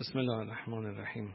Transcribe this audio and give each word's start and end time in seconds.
بسم 0.00 0.18
الله 0.18 0.36
الرحمن 0.36 0.86
الرحیم. 0.86 1.34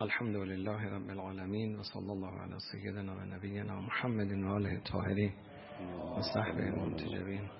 الحمد 0.00 0.36
لله 0.36 0.84
رب 0.84 1.10
العالمین 1.10 1.76
و 1.76 1.82
صلی 1.82 2.10
الله 2.10 2.42
علی 2.42 2.54
سیدنا 2.72 3.16
و 3.16 3.20
نبینا 3.20 3.80
محمد 3.80 4.32
و 4.32 4.48
آله 4.48 4.70
الطاهرین 4.70 5.32
و 6.16 6.22
صحبه 6.34 6.62
المنتجبین 6.62 7.50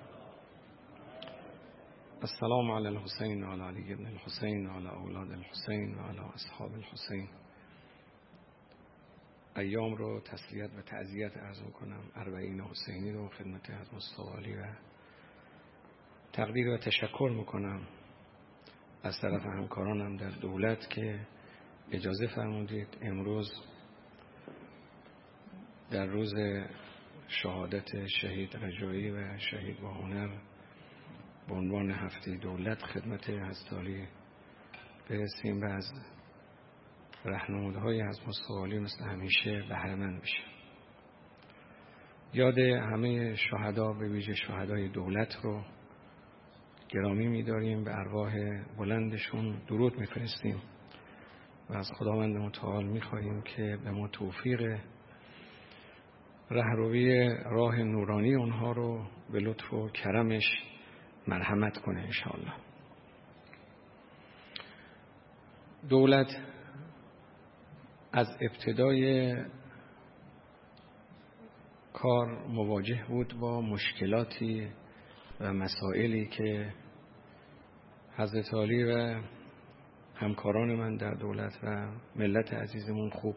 السلام 2.21 2.71
علی 2.71 2.87
الحسین 2.87 3.43
و 3.43 3.51
علی 3.51 3.61
علی 3.61 3.93
ابن 3.93 4.05
الحسین 4.05 4.67
و 4.67 4.73
علی 4.73 4.87
اولاد 4.87 5.31
الحسین 5.31 5.95
و 5.95 6.01
علی 6.01 6.19
اصحاب 6.19 6.73
الحسین. 6.73 7.27
ایام 9.55 9.95
رو 9.95 10.19
تسلیت 10.19 10.69
و 10.77 10.81
تعذیت 10.81 11.37
عرض 11.37 11.61
کنم 11.79 12.03
اربعین 12.15 12.61
حسینی 12.61 13.11
رو 13.11 13.29
خدمت 13.29 13.69
از 13.69 13.93
مستوالی 13.93 14.55
و 14.55 14.65
تقدیر 16.33 16.69
و 16.69 16.77
تشکر 16.77 17.31
می‌کنم. 17.37 17.87
از 19.03 19.19
طرف 19.21 19.45
همکارانم 19.45 20.17
در 20.17 20.29
دولت 20.29 20.89
که 20.89 21.19
اجازه 21.91 22.27
فرمودید 22.27 22.97
امروز 23.01 23.51
در 25.91 26.05
روز 26.05 26.33
شهادت 27.27 28.05
شهید 28.07 28.55
رجایی 28.55 29.11
و 29.11 29.37
شهید 29.37 29.79
با 29.79 29.93
هنر 29.93 30.37
به 31.47 31.53
عنوان 31.55 31.91
هفته 31.91 32.37
دولت 32.37 32.83
خدمت 32.83 33.29
هستالی 33.29 34.07
برسیم 35.09 35.61
و 35.61 35.65
از 35.65 35.91
رهنمودهای 37.25 38.01
از 38.01 38.19
مستوالی 38.27 38.79
مثل 38.79 39.03
همیشه 39.03 39.63
بهره 39.69 40.19
بشه 40.19 40.43
یاد 42.33 42.59
همه 42.59 43.35
شهدا 43.35 43.93
به 43.93 44.09
ویژه 44.09 44.33
شهدای 44.35 44.89
دولت 44.89 45.35
رو 45.43 45.63
گرامی 46.91 47.27
میداریم 47.27 47.83
به 47.83 47.99
ارواح 47.99 48.33
بلندشون 48.77 49.61
درود 49.67 49.99
میفرستیم 49.99 50.61
و 51.69 51.73
از 51.73 51.91
خداوند 51.97 52.37
متعال 52.37 52.85
می‌خواهیم 52.85 53.41
که 53.41 53.77
به 53.83 53.91
ما 53.91 54.07
توفیق 54.07 54.79
رهروی 56.49 57.29
راه 57.45 57.75
نورانی 57.75 58.35
اونها 58.35 58.71
رو 58.71 59.05
به 59.31 59.39
لطف 59.39 59.73
و 59.73 59.89
کرمش 59.89 60.43
مرحمت 61.27 61.77
کنه 61.77 61.99
انشاءالله. 61.99 62.53
دولت 65.89 66.27
از 68.13 68.27
ابتدای 68.41 69.35
کار 71.93 72.47
مواجه 72.47 73.05
بود 73.07 73.39
با 73.39 73.61
مشکلاتی 73.61 74.67
و 75.39 75.53
مسائلی 75.53 76.27
که 76.27 76.73
حضرت 78.17 78.53
علی 78.53 78.83
و 78.83 79.21
همکاران 80.15 80.75
من 80.75 80.97
در 80.97 81.13
دولت 81.13 81.59
و 81.63 81.87
ملت 82.15 82.53
عزیزمون 82.53 83.09
خوب 83.09 83.35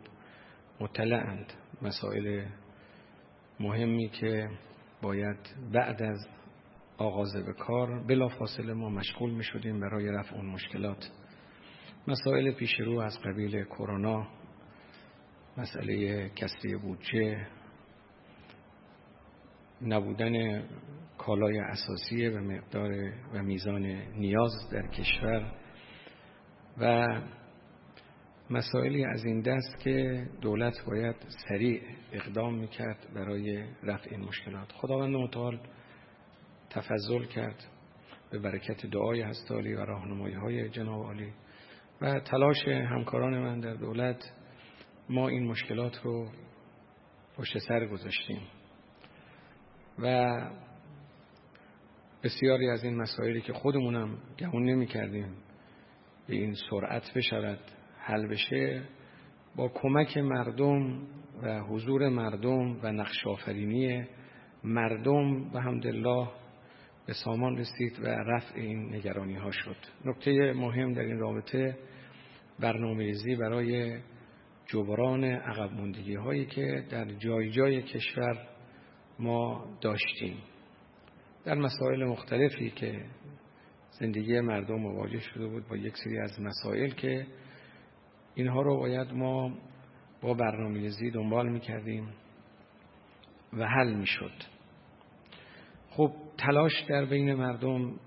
مطلعند. 0.81 1.53
مسائل 1.83 2.45
مهمی 3.61 4.09
که 4.09 4.49
باید 5.03 5.37
بعد 5.73 6.03
از 6.03 6.27
آغاز 6.99 7.37
به 7.47 7.53
کار 7.53 8.05
بلا 8.05 8.29
فاصله 8.29 8.73
ما 8.73 8.89
مشغول 8.89 9.31
می 9.31 9.45
شدیم 9.45 9.81
برای 9.81 10.09
رفع 10.09 10.37
اون 10.37 10.47
مشکلات. 10.47 11.11
مسائل 12.09 12.53
پیش 12.53 12.81
رو 12.81 13.01
از 13.01 13.19
قبیل 13.25 13.65
کرونا 13.65 14.27
مسئله 15.57 16.29
کسری 16.29 16.77
بودجه 16.77 17.47
نبودن 19.83 20.63
کالای 21.27 21.59
اساسی 21.59 22.29
و 22.29 22.41
مقدار 22.41 23.13
و 23.33 23.43
میزان 23.43 23.87
نیاز 24.17 24.53
در 24.73 24.87
کشور 24.87 25.53
و 26.79 27.07
مسائلی 28.51 29.05
از 29.05 29.25
این 29.25 29.41
دست 29.41 29.79
که 29.85 30.27
دولت 30.41 30.75
باید 30.87 31.17
سریع 31.49 31.83
اقدام 32.13 32.55
می‌کرد 32.55 33.07
برای 33.15 33.65
رفع 33.83 34.11
این 34.11 34.21
مشکلات. 34.21 34.73
خداوند 34.73 35.17
متعال 35.17 35.61
تفضل 36.71 37.25
کرد 37.25 37.65
به 38.31 38.39
برکت 38.39 38.87
دعای 38.87 39.23
هستالی 39.23 39.75
و 39.75 39.81
راهنمایی 39.81 40.35
های 40.35 40.69
جناب 40.69 41.03
عالی 41.03 41.33
و 42.01 42.21
تلاش 42.21 42.69
همکاران 42.69 43.39
من 43.39 43.61
در 43.61 43.75
دولت 43.75 44.33
ما 45.09 45.29
این 45.29 45.47
مشکلات 45.47 46.01
رو 46.03 46.29
پشت 47.37 47.59
سر 47.59 47.87
گذاشتیم 47.87 48.41
و 49.99 50.31
بسیاری 52.25 52.69
از 52.71 52.85
این 52.85 52.97
مسائلی 52.97 53.41
که 53.41 53.53
خودمونم 53.53 54.19
گمون 54.39 54.65
نمی 54.65 54.87
کردیم 54.87 55.37
به 56.29 56.35
این 56.35 56.55
سرعت 56.71 57.13
بشود 57.17 57.59
حل 57.99 58.27
بشه 58.27 58.83
با 59.57 59.69
کمک 59.69 60.17
مردم 60.17 61.07
و 61.43 61.61
حضور 61.61 62.09
مردم 62.09 62.81
و 62.83 62.93
نقش 62.93 63.27
آفرینی 63.27 64.05
مردم 64.65 65.55
و 65.55 65.61
همدلله 65.61 66.29
به 67.07 67.13
سامان 67.25 67.57
رسید 67.57 68.01
و 68.03 68.07
رفع 68.07 68.55
این 68.55 68.95
نگرانی 68.95 69.35
ها 69.35 69.51
شد. 69.51 69.77
نکته 70.05 70.53
مهم 70.53 70.93
در 70.93 71.03
این 71.03 71.19
رابطه 71.19 71.79
برنامه‌ریزی 72.61 73.37
برای 73.37 73.99
جبران 74.67 75.25
عقب 75.25 75.71
هایی 76.17 76.47
که 76.47 76.85
در 76.91 77.05
جای 77.05 77.51
جای 77.51 77.83
کشور 77.83 78.49
ما 79.19 79.67
داشتیم. 79.81 80.37
در 81.45 81.55
مسائل 81.55 82.05
مختلفی 82.05 82.71
که 82.71 83.05
زندگی 83.91 84.41
مردم 84.41 84.75
مواجه 84.75 85.21
شده 85.21 85.47
بود 85.47 85.69
با 85.69 85.77
یک 85.77 85.95
سری 86.05 86.19
از 86.19 86.41
مسائل 86.41 86.91
که 86.91 87.27
اینها 88.35 88.63
رو 88.63 88.77
باید 88.79 89.13
ما 89.13 89.59
با 90.23 90.35
برنامه‌ریزی 90.35 91.11
دنبال 91.11 91.49
می‌کردیم 91.49 92.09
و 93.53 93.67
حل 93.67 93.95
می‌شد. 93.95 94.33
خب 95.91 96.13
تلاش 96.39 96.83
در 96.89 97.05
بین 97.05 97.35
مردم 97.35 98.01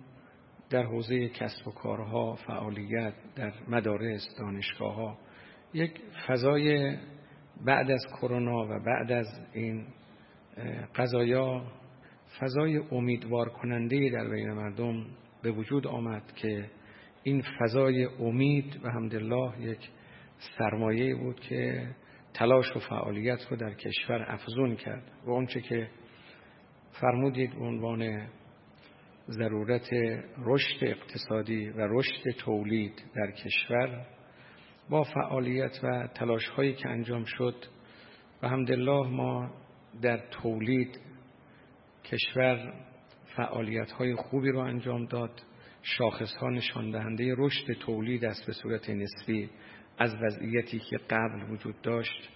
در 0.69 0.83
حوزه 0.83 1.29
کسب 1.29 1.67
و 1.67 1.71
کارها 1.71 2.35
فعالیت 2.35 3.13
در 3.35 3.53
مدارس 3.67 4.35
دانشگاه 4.39 4.95
ها 4.95 5.17
یک 5.73 6.01
فضای 6.27 6.97
بعد 7.65 7.91
از 7.91 8.05
کرونا 8.21 8.65
و 8.65 8.79
بعد 8.85 9.11
از 9.11 9.27
این 9.53 9.87
قضایا 10.95 11.65
فضای 12.39 12.77
امیدوار 12.77 13.49
کننده 13.49 14.09
در 14.09 14.29
بین 14.29 14.51
مردم 14.51 15.05
به 15.41 15.51
وجود 15.51 15.87
آمد 15.87 16.31
که 16.35 16.69
این 17.23 17.43
فضای 17.59 18.05
امید 18.05 18.79
و 18.83 18.89
همدلله 18.89 19.51
یک 19.59 19.89
سرمایه 20.57 21.15
بود 21.15 21.39
که 21.39 21.87
تلاش 22.33 22.75
و 22.75 22.79
فعالیت 22.79 23.39
رو 23.49 23.57
در 23.57 23.73
کشور 23.73 24.25
افزون 24.27 24.75
کرد 24.75 25.11
و 25.25 25.29
اونچه 25.29 25.61
که 25.61 25.89
فرمودید 27.01 27.55
عنوان 27.55 28.27
ضرورت 29.29 29.89
رشد 30.37 30.83
اقتصادی 30.83 31.69
و 31.69 31.87
رشد 31.89 32.29
تولید 32.37 33.03
در 33.15 33.31
کشور 33.31 34.05
با 34.89 35.03
فعالیت 35.03 35.79
و 35.83 36.07
تلاش 36.07 36.47
هایی 36.47 36.73
که 36.73 36.89
انجام 36.89 37.23
شد 37.25 37.55
و 38.43 38.47
همدلله 38.47 39.07
ما 39.07 39.51
در 40.01 40.17
تولید 40.17 40.99
کشور 42.11 42.73
فعالیت 43.35 43.91
های 43.91 44.15
خوبی 44.15 44.49
رو 44.49 44.59
انجام 44.59 45.05
داد. 45.05 45.41
شاخص 45.81 46.35
ها 46.35 46.49
نشان 46.49 46.91
دهنده 46.91 47.35
رشد 47.37 47.73
تولید 47.73 48.25
است 48.25 48.45
به 48.45 48.53
صورت 48.53 48.89
نسبی 48.89 49.49
از 49.97 50.15
وضعیتی 50.21 50.79
که 50.79 50.97
قبل 50.97 51.51
وجود 51.51 51.81
داشت. 51.81 52.29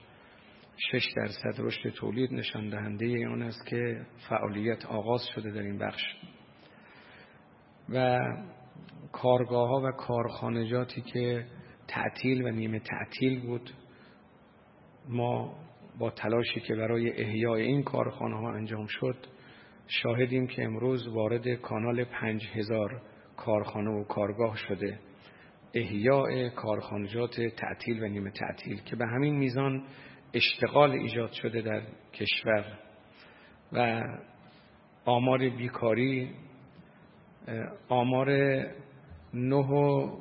شش 0.78 1.08
درصد 1.16 1.56
رشد 1.60 1.90
تولید 1.90 2.34
نشان 2.34 2.70
دهنده 2.70 3.06
اون 3.06 3.42
است 3.42 3.66
که 3.68 4.06
فعالیت 4.30 4.86
آغاز 4.86 5.22
شده 5.36 5.52
در 5.52 5.62
این 5.62 5.78
بخش. 5.78 6.04
و 7.90 8.20
کارگاه 9.12 9.70
ها 9.70 9.82
و 9.86 9.92
کارخانجاتی 9.92 11.02
که 11.02 11.46
تعطیل 11.88 12.44
و 12.44 12.52
نیمه 12.52 12.80
تعطیل 12.80 13.42
بود 13.42 13.72
ما 15.10 15.56
با 16.00 16.10
تلاشی 16.10 16.60
که 16.60 16.76
برای 16.76 17.22
احیای 17.22 17.62
این 17.62 17.84
کارخانه 17.84 18.38
ها 18.38 18.54
انجام 18.54 18.86
شد 18.86 19.16
شاهدیم 19.94 20.48
که 20.48 20.64
امروز 20.64 21.08
وارد 21.08 21.54
کانال 21.54 22.04
پنج 22.04 22.48
هزار 22.54 23.02
کارخانه 23.38 23.90
و 23.90 24.04
کارگاه 24.04 24.56
شده. 24.56 25.00
احیاء 25.74 26.50
کارخانجات 26.50 27.42
تعطیل 27.42 28.04
و 28.04 28.08
نیمه 28.08 28.32
تعطیل 28.32 28.82
که 28.82 28.96
به 28.96 29.06
همین 29.08 29.36
میزان 29.36 29.84
اشتغال 30.34 30.92
ایجاد 30.92 31.32
شده 31.32 31.62
در 31.62 31.82
کشور 32.14 32.66
و 33.74 34.04
آمار 35.06 35.50
بیکاری 35.50 36.30
آمار 37.90 38.30
نه 39.34 39.56
و 39.56 40.12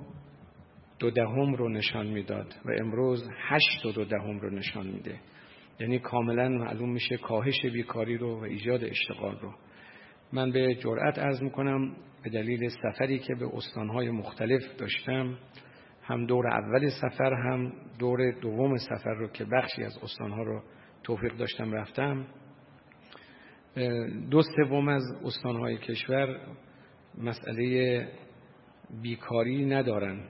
دو 0.98 1.10
دهم 1.10 1.54
رو 1.54 1.68
نشان 1.68 2.06
می‌داد 2.06 2.54
و 2.64 2.70
امروز 2.80 3.28
هشت 3.48 3.86
و 3.86 3.92
دو 3.92 4.04
دهم 4.04 4.38
رو 4.40 4.50
نشان 4.50 4.86
میده. 4.86 5.20
یعنی 5.80 5.98
کاملا 5.98 6.48
معلوم 6.48 6.92
میشه 6.92 7.16
کاهش 7.16 7.66
بیکاری 7.72 8.16
رو 8.16 8.40
و 8.40 8.44
ایجاد 8.44 8.84
اشتغال 8.84 9.38
رو. 9.38 9.54
من 10.32 10.50
به 10.50 10.74
جرأت 10.74 11.18
عرض 11.18 11.42
می‌کنم 11.42 11.96
به 12.22 12.30
دلیل 12.30 12.68
سفری 12.68 13.18
که 13.18 13.34
به 13.34 13.56
استانهای 13.56 14.10
مختلف 14.10 14.62
داشتم 14.78 15.38
هم 16.02 16.26
دور 16.26 16.48
اول 16.48 16.88
سفر 16.88 17.34
هم 17.34 17.72
دور 17.98 18.30
دوم 18.40 18.76
سفر 18.76 19.14
رو 19.14 19.28
که 19.28 19.44
بخشی 19.44 19.84
از 19.84 19.98
استانها 20.02 20.42
رو 20.42 20.62
توفیق 21.02 21.36
داشتم 21.36 21.72
رفتم. 21.72 22.26
دو 24.30 24.42
سوم 24.42 24.88
از 24.88 25.02
استانهای 25.24 25.76
کشور 25.78 26.40
مسئله 27.18 28.08
بیکاری 29.02 29.66
ندارن. 29.66 30.20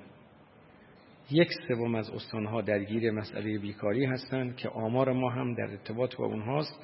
یک 1.33 1.49
سوم 1.69 1.95
از 1.95 2.11
استانها 2.11 2.61
درگیر 2.61 3.11
مسئله 3.11 3.59
بیکاری 3.59 4.05
هستند 4.05 4.57
که 4.57 4.69
آمار 4.69 5.13
ما 5.13 5.31
هم 5.31 5.55
در 5.55 5.71
ارتباط 5.71 6.17
با 6.17 6.27
اونهاست. 6.27 6.81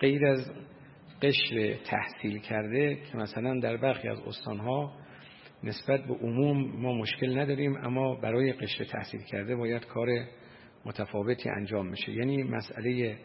غیر 0.00 0.26
از 0.26 0.50
قشر 1.22 1.74
تحصیل 1.84 2.38
کرده 2.38 2.94
که 2.94 3.16
مثلا 3.16 3.60
در 3.60 3.76
برخی 3.76 4.08
از 4.08 4.20
استانها 4.20 4.92
نسبت 5.64 6.04
به 6.04 6.14
عموم 6.14 6.80
ما 6.80 6.92
مشکل 6.92 7.38
نداریم 7.38 7.76
اما 7.76 8.14
برای 8.14 8.52
قشر 8.52 8.84
تحصیل 8.84 9.20
کرده 9.20 9.56
باید 9.56 9.86
کار 9.86 10.08
متفاوتی 10.84 11.50
انجام 11.50 11.86
میشه 11.86 12.12
یعنی 12.12 12.42
مسئله 12.42 13.16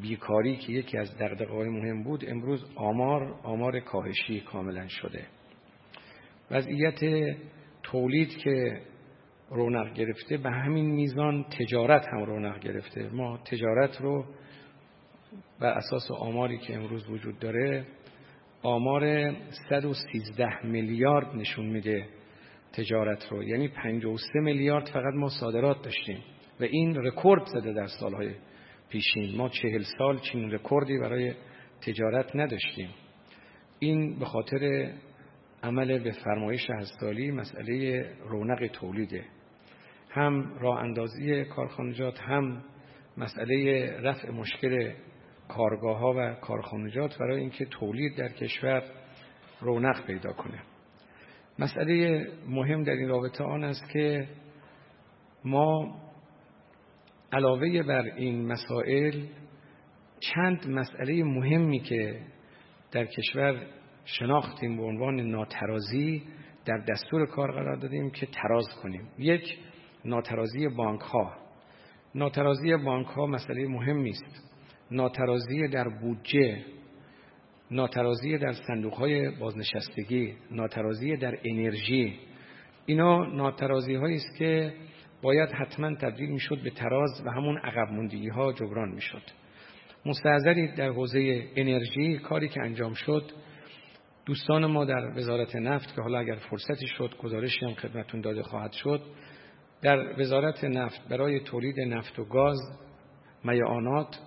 بیکاری 0.00 0.56
که 0.56 0.72
یکی 0.72 0.98
از 0.98 1.16
دقدقهای 1.18 1.68
مهم 1.68 2.02
بود 2.02 2.24
امروز 2.28 2.64
آمار 2.74 3.40
آمار 3.42 3.80
کاهشی 3.80 4.40
کاملا 4.40 4.88
شده. 4.88 5.26
وضعیت 6.50 7.00
تولید 7.82 8.28
که 8.28 8.80
رونق 9.50 9.92
گرفته 9.92 10.36
به 10.36 10.50
همین 10.50 10.86
میزان 10.86 11.44
تجارت 11.58 12.06
هم 12.12 12.24
رونق 12.24 12.58
گرفته. 12.58 13.08
ما 13.08 13.38
تجارت 13.38 14.00
رو 14.00 14.24
بر 15.60 15.68
اساس 15.68 16.10
آماری 16.10 16.58
که 16.58 16.74
امروز 16.74 17.10
وجود 17.10 17.38
داره 17.38 17.86
آمار 18.62 19.32
113 19.68 20.66
میلیارد 20.66 21.36
نشون 21.36 21.66
میده 21.66 22.08
تجارت 22.72 23.28
رو. 23.30 23.42
یعنی 23.44 23.68
53 23.68 24.40
میلیارد 24.40 24.86
فقط 24.86 25.14
ما 25.14 25.28
صادرات 25.28 25.82
داشتیم 25.82 26.18
و 26.60 26.64
این 26.64 26.94
رکورد 26.96 27.44
زده 27.44 27.72
در 27.72 27.86
سالهای 27.86 28.30
پیشین. 28.88 29.36
ما 29.36 29.48
چهل 29.48 29.82
سال 29.98 30.18
چنین 30.18 30.50
رکوردی 30.50 30.98
برای 30.98 31.34
تجارت 31.86 32.36
نداشتیم. 32.36 32.88
این 33.78 34.18
به 34.18 34.24
خاطر 34.24 34.92
عمل 35.62 35.98
به 35.98 36.10
فرمایش 36.10 36.70
هستالی 36.70 37.30
مسئله 37.30 38.04
رونق 38.24 38.66
تولیده. 38.66 39.24
هم 40.16 40.58
راه 40.60 40.78
اندازی 40.78 41.44
کارخانجات 41.44 42.20
هم 42.20 42.64
مسئله 43.16 43.90
رفع 44.00 44.30
مشکل 44.30 44.92
کارگاه 45.48 45.98
ها 45.98 46.14
و 46.16 46.34
کارخانجات 46.34 47.18
برای 47.18 47.40
اینکه 47.40 47.64
تولید 47.64 48.16
در 48.16 48.28
کشور 48.28 48.82
رونق 49.60 50.06
پیدا 50.06 50.32
کنه. 50.32 50.62
مسئله 51.58 52.26
مهم 52.48 52.82
در 52.82 52.92
این 52.92 53.08
رابطه 53.08 53.44
آن 53.44 53.64
است 53.64 53.90
که 53.92 54.28
ما 55.44 55.96
علاوه 57.32 57.82
بر 57.82 58.02
این 58.02 58.46
مسائل 58.46 59.24
چند 60.20 60.68
مسئله 60.68 61.24
مهمی 61.24 61.80
که 61.80 62.20
در 62.92 63.04
کشور 63.04 63.66
شناختیم 64.04 64.76
به 64.76 64.82
عنوان 64.82 65.20
ناترازی 65.20 66.22
در 66.64 66.78
دستور 66.78 67.26
کار 67.26 67.52
قرار 67.52 67.76
دادیم 67.76 68.10
که 68.10 68.26
تراز 68.26 68.66
کنیم. 68.82 69.08
یک 69.18 69.58
ناترازی 70.06 70.68
بانک 70.68 71.00
ها 71.00 71.32
ناترازی 72.14 72.76
بانک 72.76 73.06
ها 73.06 73.26
مسئله 73.26 73.68
مهمی 73.68 74.10
است 74.10 74.52
ناترازی 74.90 75.68
در 75.68 75.88
بودجه 75.88 76.64
ناترازی 77.70 78.38
در 78.38 78.52
صندوق 78.52 78.94
های 78.94 79.30
بازنشستگی 79.30 80.34
ناترازی 80.50 81.16
در 81.16 81.38
انرژی 81.44 82.18
اینا 82.86 83.24
ناترازی 83.24 83.94
هایی 83.94 84.16
است 84.16 84.38
که 84.38 84.74
باید 85.22 85.48
حتما 85.50 85.94
تبدیل 85.94 86.30
می‌شد 86.30 86.62
به 86.62 86.70
تراز 86.70 87.22
و 87.26 87.30
همون 87.30 87.58
عقب 87.58 87.92
موندگی 87.92 88.28
ها 88.28 88.52
جبران 88.52 88.88
می‌شد. 88.88 89.22
مستحضری 90.06 90.74
در 90.74 90.88
حوزه 90.88 91.44
انرژی 91.56 92.18
کاری 92.18 92.48
که 92.48 92.62
انجام 92.62 92.94
شد 92.94 93.32
دوستان 94.26 94.66
ما 94.66 94.84
در 94.84 95.12
وزارت 95.16 95.56
نفت 95.56 95.94
که 95.94 96.02
حالا 96.02 96.18
اگر 96.18 96.36
فرصتی 96.50 96.86
شد 96.86 97.14
گزارشی 97.22 97.64
هم 97.64 97.74
خدمتون 97.74 98.20
داده 98.20 98.42
خواهد 98.42 98.72
شد 98.72 99.02
در 99.82 100.20
وزارت 100.20 100.64
نفت 100.64 101.08
برای 101.08 101.40
تولید 101.40 101.80
نفت 101.80 102.18
و 102.18 102.24
گاز 102.24 102.58
میعانات 103.44 104.18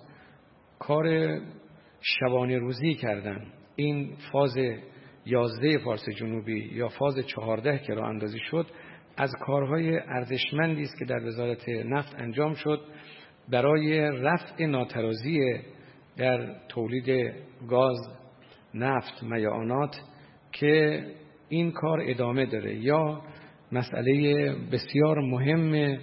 کار 0.78 1.38
شبانه 2.00 2.58
روزی 2.58 2.94
کردن. 2.94 3.46
این 3.76 4.16
فاز 4.32 4.56
یازده 5.26 5.78
فارس 5.78 6.08
جنوبی 6.08 6.74
یا 6.74 6.88
فاز 6.88 7.18
چهارده 7.26 7.78
که 7.78 7.94
را 7.94 8.08
اندازی 8.08 8.38
شد 8.38 8.66
از 9.16 9.32
کارهای 9.40 9.98
ارزشمندی 9.98 10.82
است 10.82 10.98
که 10.98 11.04
در 11.04 11.26
وزارت 11.26 11.68
نفت 11.68 12.14
انجام 12.18 12.54
شد 12.54 12.80
برای 13.48 14.00
رفع 14.00 14.66
ناترازی 14.66 15.38
در 16.16 16.54
تولید 16.68 17.34
گاز 17.68 17.98
نفت 18.74 19.22
میعانات 19.22 19.96
که 20.52 21.04
این 21.48 21.72
کار 21.72 22.00
ادامه 22.02 22.46
داره. 22.46 22.76
یا 22.76 23.22
مسئله 23.72 24.52
بسیار 24.72 25.20
مهم 25.20 25.98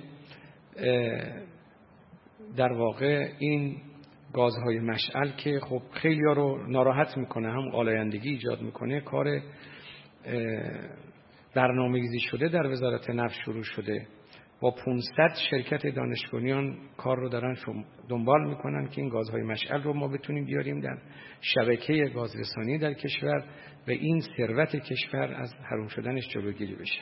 در 2.57 2.73
واقع 2.73 3.29
این 3.39 3.77
گازهای 4.33 4.79
مشعل 4.79 5.31
که 5.37 5.59
خب 5.59 5.81
خیلی 5.91 6.21
رو 6.35 6.67
ناراحت 6.67 7.17
می‌کنه 7.17 7.51
هم 7.51 7.71
آلایندگی 7.73 8.29
ایجاد 8.29 8.61
می‌کنه 8.61 9.01
کار 9.01 9.41
برنامه‌ریزی 11.55 12.19
شده 12.19 12.47
در 12.47 12.67
وزارت 12.67 13.09
نفت 13.09 13.35
شروع 13.45 13.63
شده. 13.63 14.07
با 14.61 14.71
500 14.71 15.35
شرکت 15.49 15.87
دانشگاهیان 15.87 16.77
کار 16.97 17.17
رو 17.17 17.29
دارن 17.29 17.55
دنبال 18.09 18.49
می‌کنن 18.49 18.87
که 18.87 19.01
این 19.01 19.09
گازهای 19.09 19.41
مشعل 19.41 19.81
رو 19.81 19.93
ما 19.93 20.07
بتونیم 20.07 20.45
بیاریم 20.45 20.79
در 20.79 20.97
شبکه 21.41 21.93
گازرسانی 22.15 22.77
در 22.77 22.93
کشور 22.93 23.43
و 23.87 23.91
این 23.91 24.21
ثروت 24.37 24.75
کشور 24.75 25.33
از 25.33 25.53
حروم 25.71 25.87
شدنش 25.87 26.29
جلوگیری 26.29 26.75
بشه. 26.75 27.01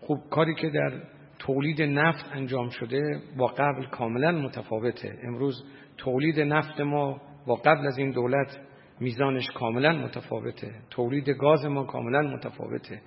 خب 0.00 0.18
کاری 0.30 0.54
که 0.54 0.70
در 0.70 1.02
تولید 1.38 1.82
نفت 1.82 2.24
انجام 2.32 2.68
شده 2.68 3.20
با 3.36 3.46
قبل 3.46 3.86
کاملا 3.86 4.32
متفاوته. 4.32 5.18
امروز 5.22 5.64
تولید 5.96 6.40
نفت 6.40 6.80
ما 6.80 7.20
با 7.46 7.54
قبل 7.54 7.86
از 7.86 7.98
این 7.98 8.10
دولت 8.10 8.58
میزانش 9.00 9.50
کاملا 9.50 9.92
متفاوته. 9.92 10.74
تولید 10.90 11.28
گاز 11.28 11.66
ما 11.66 11.84
کاملا 11.84 12.22
متفاوته. 12.22 13.00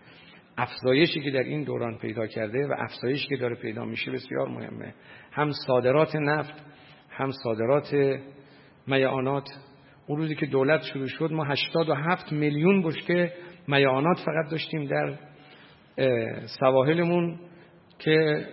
افزایشی 0.58 1.22
که 1.22 1.32
در 1.32 1.44
این 1.44 1.64
دوران 1.64 1.98
پیدا 1.98 2.28
کرده 2.28 2.68
و 2.68 2.74
افزایشی 2.78 3.28
که 3.28 3.38
داره 3.38 3.56
پیدا 3.56 3.86
میشه 3.86 4.12
بسیار 4.12 4.48
مهمه. 4.48 4.94
هم 5.32 5.52
صادرات 5.68 6.16
نفت 6.16 6.54
هم 7.10 7.32
صادرات 7.44 7.96
میعانات. 8.88 9.50
اون 10.08 10.18
روزی 10.18 10.36
که 10.36 10.46
دولت 10.46 10.82
شروع 10.82 11.08
شد 11.08 11.32
ما 11.32 11.44
87 11.44 12.32
میلیون 12.32 12.84
بشکه 12.84 13.34
میعانات 13.68 14.18
فقط 14.26 14.52
داشتیم 14.52 14.86
در 14.86 15.18
سواحلمون 16.60 17.40
که 18.00 18.46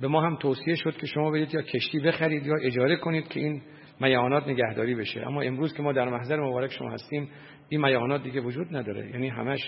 به 0.00 0.08
ما 0.08 0.20
هم 0.20 0.36
توصیه 0.36 0.74
شد 0.74 0.96
که 0.96 1.06
شما 1.06 1.30
برید 1.30 1.54
یا 1.54 1.62
کشتی 1.62 2.00
بخرید 2.00 2.46
یا 2.46 2.54
اجاره 2.62 2.96
کنید 2.96 3.28
که 3.28 3.40
این 3.40 3.62
میعانات 4.00 4.48
نگهداری 4.48 4.94
بشه. 4.94 5.26
اما 5.26 5.42
امروز 5.42 5.74
که 5.74 5.82
ما 5.82 5.92
در 5.92 6.08
محضر 6.08 6.40
مبارک 6.40 6.72
شما 6.72 6.90
هستیم 6.90 7.28
این 7.68 7.80
میعانات 7.80 8.22
دیگه 8.22 8.40
وجود 8.40 8.76
نداره. 8.76 9.10
یعنی 9.10 9.28
همش 9.28 9.60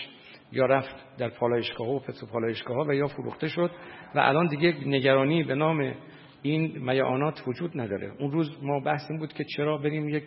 یا 0.51 0.65
رفت 0.65 0.95
در 1.17 1.29
پالایشگاه 1.29 1.87
و 1.87 1.99
پترو 1.99 2.27
پالایشگاه 2.27 2.87
و 2.87 2.93
یا 2.93 3.07
فروخته 3.07 3.47
شد 3.47 3.71
و 4.15 4.19
الان 4.19 4.47
دیگه 4.47 4.75
نگرانی 4.85 5.43
به 5.43 5.55
نام 5.55 5.93
این 6.41 6.85
میعانات 6.85 7.43
وجود 7.47 7.71
نداره. 7.79 8.11
اون 8.19 8.31
روز 8.31 8.57
ما 8.63 8.79
بحث 8.79 9.11
بود 9.19 9.33
که 9.33 9.43
چرا 9.43 9.77
بریم 9.77 10.09
یک 10.09 10.23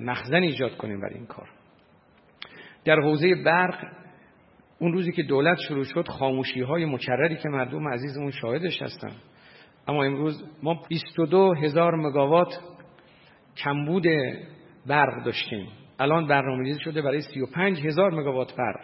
مخزن 0.00 0.42
ایجاد 0.42 0.76
کنیم 0.76 1.00
برای 1.00 1.14
این 1.14 1.26
کار. 1.26 1.48
در 2.84 3.00
حوزه 3.00 3.34
برق 3.44 3.74
اون 4.82 4.92
روزی 4.92 5.12
که 5.12 5.22
دولت 5.22 5.58
شروع 5.68 5.84
شد 5.84 6.08
خاموشی 6.08 6.60
های 6.60 6.84
مکرری 6.84 7.36
که 7.36 7.48
مردم 7.48 7.88
عزیزمون 7.88 8.30
شاهدش 8.30 8.82
هستن. 8.82 9.12
اما 9.88 10.04
امروز 10.04 10.44
ما 10.62 10.82
22 10.88 11.54
هزار 11.54 11.96
مگاوات 11.96 12.60
کمبود 13.56 14.06
برق 14.86 15.24
داشتیم. 15.24 15.68
الان 15.98 16.26
برنامه‌ریزی 16.26 16.80
شده 16.80 17.02
برای 17.02 17.20
35 17.20 17.86
هزار 17.86 18.10
مگاوات 18.10 18.56
برق. 18.56 18.80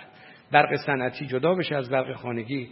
برق 0.52 0.76
صنعتی 0.86 1.26
جدا 1.26 1.54
بشه 1.54 1.74
از 1.74 1.90
برق 1.90 2.16
خانگی. 2.16 2.68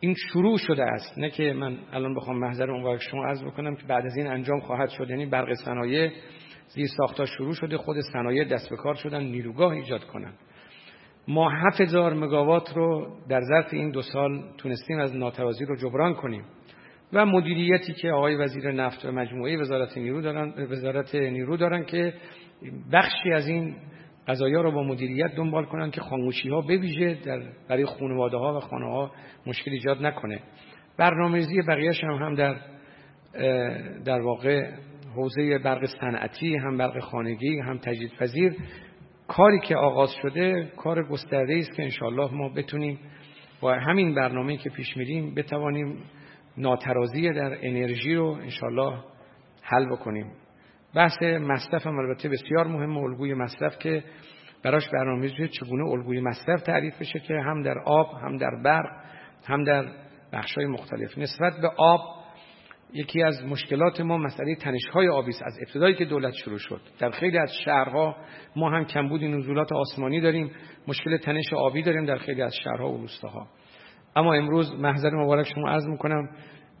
این 0.00 0.14
شروع 0.32 0.58
شده 0.58 0.84
است. 0.84 1.18
نه 1.18 1.30
که 1.30 1.52
من 1.52 1.78
الان 1.92 2.14
بخوام 2.14 2.38
محضر 2.38 2.70
اون 2.70 2.98
شما 2.98 3.24
عرض 3.24 3.44
بکنم 3.44 3.76
که 3.76 3.86
بعد 3.86 4.06
از 4.06 4.16
این 4.16 4.26
انجام 4.26 4.60
خواهد 4.60 4.88
شد. 4.88 5.10
یعنی 5.10 5.26
برق 5.26 5.54
صنایع 5.64 6.10
زیر 6.68 6.86
ساختار 6.96 7.26
شروع 7.26 7.54
شده 7.54 7.76
خود 7.76 7.96
صنایع 8.12 8.44
دست 8.44 8.70
به 8.70 8.76
کار 8.76 8.94
شدن 8.94 9.22
نیروگاه 9.22 9.72
ایجاد 9.72 10.04
کنن. 10.04 10.32
ما 11.28 11.50
7000 11.50 12.14
مگاوات 12.14 12.72
رو 12.76 13.16
در 13.28 13.40
ظرف 13.40 13.66
این 13.72 13.90
دو 13.90 14.02
سال 14.02 14.42
تونستیم 14.58 14.98
از 14.98 15.16
ناتوازی 15.16 15.64
رو 15.64 15.76
جبران 15.76 16.14
کنیم. 16.14 16.44
و 17.12 17.26
مدیریتی 17.26 17.92
که 17.92 18.10
آقای 18.10 18.36
وزیر 18.36 18.72
نفت 18.72 19.04
و 19.04 19.12
مجموعه 19.12 19.56
وزارت 19.60 19.98
نیرو 19.98 20.20
دارن 20.20 20.52
وزارت 20.70 21.14
نیرو 21.14 21.56
دارن 21.56 21.84
که 21.84 22.14
بخشی 22.92 23.32
از 23.32 23.48
این 23.48 23.76
قضایا 24.28 24.60
رو 24.60 24.72
با 24.72 24.82
مدیریت 24.82 25.34
دنبال 25.34 25.64
کنن 25.64 25.90
که 25.90 26.00
خاموشی 26.00 26.48
ها 26.48 26.60
بویژه 26.60 27.18
در 27.24 27.42
برای 27.68 27.86
خانواده 27.86 28.36
ها 28.36 28.56
و 28.56 28.60
خانه 28.60 28.86
ها 28.86 29.10
مشکل 29.46 29.70
ایجاد 29.70 30.02
نکنه. 30.02 30.40
برنامه‌ریزی 30.98 31.62
بقیه‌اش 31.62 32.04
هم 32.04 32.14
هم 32.14 32.34
در 32.34 32.56
در 34.04 34.20
واقع 34.20 34.70
حوزه 35.16 35.58
برق 35.58 35.86
صنعتی 35.86 36.56
هم 36.56 36.76
برق 36.76 36.98
خانگی 36.98 37.58
هم 37.58 37.78
تجدید 37.78 38.12
پذیر 38.20 38.56
کاری 39.28 39.60
که 39.60 39.76
آغاز 39.76 40.10
شده 40.22 40.72
کار 40.76 41.08
گسترده 41.08 41.58
است 41.58 41.76
که 41.76 41.82
انشالله 41.82 42.34
ما 42.34 42.48
بتونیم 42.48 42.98
با 43.60 43.74
همین 43.74 44.14
برنامه 44.14 44.56
که 44.56 44.70
پیش 44.70 44.96
میریم 44.96 45.34
بتوانیم 45.34 46.04
ناترازی 46.56 47.32
در 47.32 47.58
انرژی 47.62 48.14
رو 48.14 48.26
انشالله 48.26 48.98
حل 49.62 49.86
بکنیم. 49.86 50.32
بحث 50.94 51.22
مصرف 51.22 51.86
هم 51.86 51.98
البته 51.98 52.28
بسیار 52.28 52.66
مهم 52.66 52.96
الگوی 52.96 53.34
مصرف 53.34 53.78
که 53.78 54.04
براش 54.62 54.88
برنامه‌ریزی 54.88 55.48
چگونه 55.48 55.84
الگوی 55.84 56.20
مصرف 56.20 56.62
تعریف 56.62 57.00
بشه 57.00 57.18
که 57.18 57.34
هم 57.34 57.62
در 57.62 57.78
آب 57.78 58.06
هم 58.22 58.36
در 58.36 58.62
برق 58.64 58.90
هم 59.46 59.64
در 59.64 59.86
بخش‌های 60.32 60.66
مختلف. 60.66 61.18
نسبت 61.18 61.52
به 61.62 61.68
آب 61.76 62.00
یکی 62.92 63.22
از 63.22 63.44
مشکلات 63.44 64.00
ما 64.00 64.18
مسئله 64.18 64.54
تنش‌های 64.54 65.08
آبی 65.08 65.30
است 65.30 65.42
از 65.42 65.58
ابتدایی 65.66 65.94
که 65.94 66.04
دولت 66.04 66.34
شروع 66.34 66.58
شد. 66.58 66.80
در 66.98 67.10
خیلی 67.10 67.38
از 67.38 67.52
شهرها 67.64 68.16
ما 68.56 68.70
هم 68.70 68.84
کمبود 68.84 69.24
نزولات 69.24 69.72
آسمانی 69.72 70.20
داریم 70.20 70.50
مشکل 70.88 71.16
تنش 71.16 71.52
آبی 71.52 71.82
داریم 71.82 72.04
در 72.04 72.16
خیلی 72.16 72.42
از 72.42 72.54
شهرها 72.64 72.92
و 72.92 72.96
روستاها. 72.96 73.48
اما 74.16 74.34
امروز 74.34 74.74
محضر 74.74 75.10
مبارک 75.10 75.46
شما 75.46 75.68
عرض 75.68 75.86
می‌کنم 75.86 76.28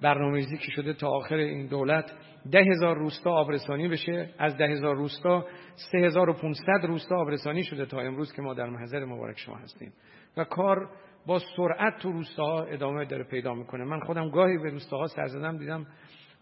برنامه‌ریزی 0.02 0.58
که 0.58 0.70
شده 0.70 0.92
تا 0.92 1.08
آخر 1.08 1.34
این 1.34 1.66
دولت 1.66 2.12
ده 2.52 2.64
هزار 2.64 2.96
روستا 2.96 3.30
آبرسانی 3.30 3.88
بشه. 3.88 4.30
از 4.38 4.56
ده 4.56 4.68
هزار 4.68 4.96
روستا 4.96 5.46
سه 5.92 5.98
هزار 5.98 6.30
و 6.30 6.34
روستا 6.82 7.16
آبرسانی 7.16 7.64
شده 7.64 7.86
تا 7.86 8.00
امروز 8.00 8.32
که 8.32 8.42
ما 8.42 8.54
در 8.54 8.66
محضر 8.66 9.04
مبارک 9.04 9.38
شما 9.38 9.56
هستیم. 9.56 9.92
و 10.36 10.44
کار 10.44 10.90
با 11.28 11.38
سرعت 11.56 11.98
تو 11.98 12.12
روستاها 12.12 12.62
ادامه 12.62 13.04
داره 13.04 13.24
پیدا 13.24 13.54
می‌کنه. 13.54 13.84
من 13.84 14.00
خودم 14.00 14.30
گاهی 14.30 14.58
به 14.58 14.70
روستاها 14.70 15.06
سر 15.06 15.26
زدم 15.26 15.58
دیدم 15.58 15.86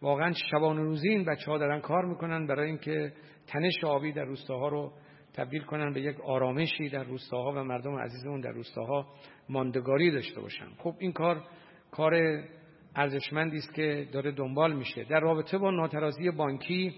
واقعا 0.03 0.33
شبان 0.51 0.77
روزی 0.77 1.09
این 1.09 1.25
بچه 1.25 1.51
ها 1.51 1.59
دارن 1.59 1.81
کار 1.81 2.05
می‌کنن 2.05 2.47
برای 2.47 2.67
اینکه 2.67 3.13
تنش 3.47 3.85
آبی 3.85 4.13
در 4.13 4.25
روستاها 4.25 4.69
رو 4.69 4.93
تبدیل 5.35 5.63
کنن 5.63 5.93
به 5.93 6.01
یک 6.01 6.21
آرامشی 6.21 6.89
در 6.89 7.05
روستاها 7.05 7.51
و 7.51 7.65
مردم 7.65 7.99
عزیزمون 7.99 8.41
در 8.41 8.51
روستاها 8.51 9.07
ماندگاری 9.49 10.11
داشته 10.11 10.41
باشن. 10.41 10.69
خب 10.79 10.95
این 10.99 11.13
کار 11.13 11.43
کار 11.91 12.43
ارزشمندی 12.97 13.57
است 13.57 13.75
که 13.75 14.09
داره 14.13 14.33
دنبال 14.33 14.73
میشه. 14.73 15.05
در 15.05 15.21
رابطه 15.21 15.59
با 15.59 15.71
ناترازی 15.71 16.31
بانکی 16.31 16.95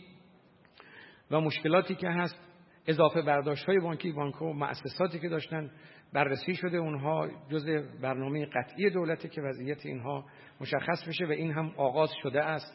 و 1.31 1.41
مشکلاتی 1.41 1.95
که 1.95 2.09
هست 2.09 2.39
اضافه 2.87 3.23
برداشت 3.23 3.65
های 3.65 3.79
بانکی 3.79 4.13
بانک 4.13 4.43
و 4.43 4.53
مؤسساتی 4.53 5.19
که 5.19 5.29
داشتن 5.29 5.71
بررسی 6.13 6.55
شده 6.55 6.77
اونها 6.77 7.29
جزء 7.51 7.83
برنامه 8.03 8.47
قطعی 8.47 8.91
دولته 8.91 9.29
که 9.29 9.43
وضعیت 9.43 9.87
اینها 9.87 10.25
مشخص 10.61 11.09
بشه 11.09 11.27
و 11.27 11.31
این 11.31 11.53
هم 11.53 11.73
آغاز 11.77 12.11
شده 12.23 12.45
است. 12.45 12.75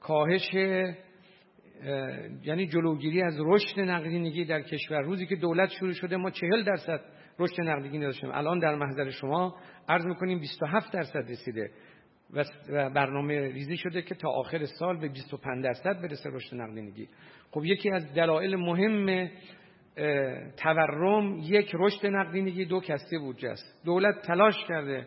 کاهش 0.00 0.54
یعنی 2.44 2.66
جلوگیری 2.66 3.22
از 3.22 3.34
رشد 3.38 3.80
نقدینگی 3.80 4.44
در 4.44 4.62
کشور. 4.62 5.00
روزی 5.00 5.26
که 5.26 5.36
دولت 5.36 5.70
شروع 5.70 5.92
شده 5.92 6.16
ما 6.16 6.30
چهل 6.30 6.64
درصد 6.64 7.00
رشد 7.38 7.60
نقدینگی 7.60 7.98
داشتیم. 7.98 8.30
الان 8.32 8.58
در 8.58 8.74
محضر 8.74 9.10
شما 9.10 9.56
عرض 9.88 10.06
می‌کنیم 10.06 10.38
27 10.38 10.92
درصد 10.92 11.30
رسیده 11.30 11.70
و 12.30 12.90
برنامه 12.90 13.40
ریزی 13.40 13.76
شده 13.76 14.02
که 14.02 14.14
تا 14.14 14.28
آخر 14.28 14.64
سال 14.64 15.00
به 15.00 15.08
25 15.08 15.64
درصد 15.64 16.02
برسه 16.02 16.30
رشد 16.30 16.56
نقدینگی. 16.56 17.08
خب 17.50 17.64
یکی 17.64 17.90
از 17.90 18.14
دلایل 18.14 18.56
مهم 18.56 19.28
تورم 20.56 21.38
یک 21.42 21.70
رشد 21.74 22.06
نقدینگی 22.06 22.64
دو 22.64 22.80
کسته 22.80 23.18
بودجه 23.18 23.48
است. 23.48 23.82
دولت 23.84 24.22
تلاش 24.22 24.64
کرده 24.68 25.06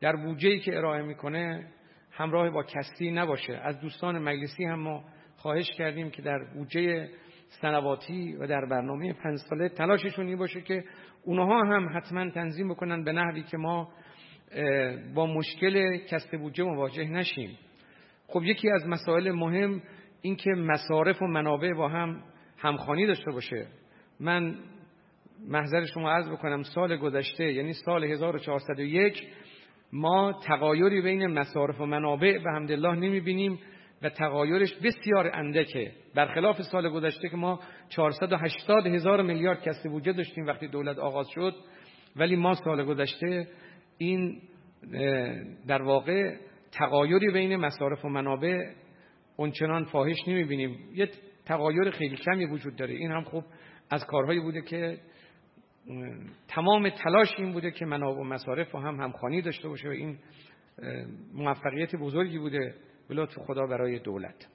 در 0.00 0.16
بودجه‌ای 0.16 0.60
که 0.60 0.76
ارائه 0.76 1.02
می‌کنه 1.02 1.66
همراه 2.12 2.50
با 2.50 2.62
کستی 2.62 3.10
نباشه. 3.10 3.52
از 3.52 3.80
دوستان 3.80 4.18
مجلسی 4.18 4.64
هم 4.64 4.80
ما 4.80 5.04
خواهش 5.36 5.70
کردیم 5.70 6.10
که 6.10 6.22
در 6.22 6.38
بودجه 6.54 7.08
سنواتی 7.48 8.36
و 8.36 8.46
در 8.46 8.66
برنامه 8.70 9.12
پنج 9.12 9.38
ساله 9.50 9.68
تلاششون 9.68 10.26
این 10.26 10.38
باشه 10.38 10.60
که 10.60 10.84
اونها 11.24 11.60
هم 11.60 11.96
حتما 11.96 12.30
تنظیم 12.30 12.68
بکنن 12.68 13.04
به 13.04 13.12
نحوی 13.12 13.42
که 13.42 13.56
ما 13.56 13.88
با 15.14 15.26
مشکل 15.26 15.96
کسب 15.96 16.38
بودجه 16.38 16.64
مواجه 16.64 17.04
نشیم. 17.04 17.58
خب 18.26 18.42
یکی 18.42 18.70
از 18.70 18.86
مسائل 18.86 19.30
مهم 19.30 19.82
این 20.22 20.36
که 20.36 20.50
مصارف 20.50 21.22
و 21.22 21.26
منابع 21.26 21.72
با 21.72 21.88
هم 21.88 22.22
همخانی 22.58 23.06
داشته 23.06 23.30
باشه. 23.30 23.66
من 24.20 24.54
محضر 25.48 25.84
شما 25.84 26.10
عرض 26.10 26.28
بکنم 26.28 26.62
سال 26.62 26.96
گذشته 26.96 27.52
یعنی 27.52 27.72
سال 27.72 28.04
1401 28.04 29.22
ما 29.92 30.40
تغایری 30.46 31.00
بین 31.00 31.26
مصارف 31.26 31.80
و 31.80 31.86
منابع 31.86 32.38
به 32.38 32.50
حمدالله 32.50 32.94
نمی 32.94 33.20
بینیم 33.20 33.58
و 34.02 34.08
تغایرش 34.08 34.74
بسیار 34.74 35.30
اندکه. 35.34 35.92
برخلاف 36.14 36.62
سال 36.62 36.88
گذشته 36.88 37.28
که 37.28 37.36
ما 37.36 37.60
480 37.88 38.86
هزار 38.86 39.22
میلیارد 39.22 39.62
کسب 39.62 39.90
بودجه 39.90 40.12
داشتیم 40.12 40.46
وقتی 40.46 40.68
دولت 40.68 40.98
آغاز 40.98 41.28
شد 41.34 41.54
ولی 42.16 42.36
ما 42.36 42.54
سال 42.54 42.84
گذشته 42.84 43.48
این 43.98 44.42
در 45.66 45.82
واقع 45.82 46.36
تغایری 46.72 47.30
بین 47.32 47.56
مصارف 47.56 48.04
و 48.04 48.08
منابع 48.08 48.72
اونچنان 49.36 49.84
فاحش 49.84 50.28
نمی‌بینیم. 50.28 50.78
یه 50.94 51.10
تغایر 51.46 51.90
خیلی 51.90 52.16
کمی 52.16 52.46
وجود 52.46 52.76
داره. 52.76 52.94
این 52.94 53.10
هم 53.10 53.22
خوب 53.22 53.44
از 53.90 54.06
کارهایی 54.06 54.40
بوده 54.40 54.62
که 54.62 54.98
تمام 56.48 56.88
تلاش 56.88 57.28
این 57.38 57.52
بوده 57.52 57.70
که 57.70 57.84
منابع 57.84 58.20
و 58.20 58.24
مصارف 58.24 58.70
رو 58.70 58.80
هم 58.80 59.00
همخوانی 59.00 59.42
داشته 59.42 59.68
باشه 59.68 59.88
و 59.88 59.90
این 59.90 60.18
موفقیت 61.34 61.96
بزرگی 61.96 62.38
بوده 62.38 62.74
به 63.08 63.14
لطف 63.14 63.38
خدا 63.38 63.66
برای 63.66 63.98
دولت. 63.98 64.46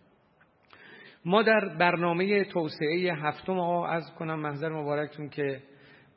ما 1.25 1.43
در 1.43 1.75
برنامه 1.79 2.43
توسعه 2.43 3.13
هفتم 3.13 3.59
آقا 3.59 3.87
از 3.87 4.03
کنم 4.19 4.39
محضر 4.39 4.69
مبارکتون 4.69 5.29
که 5.29 5.61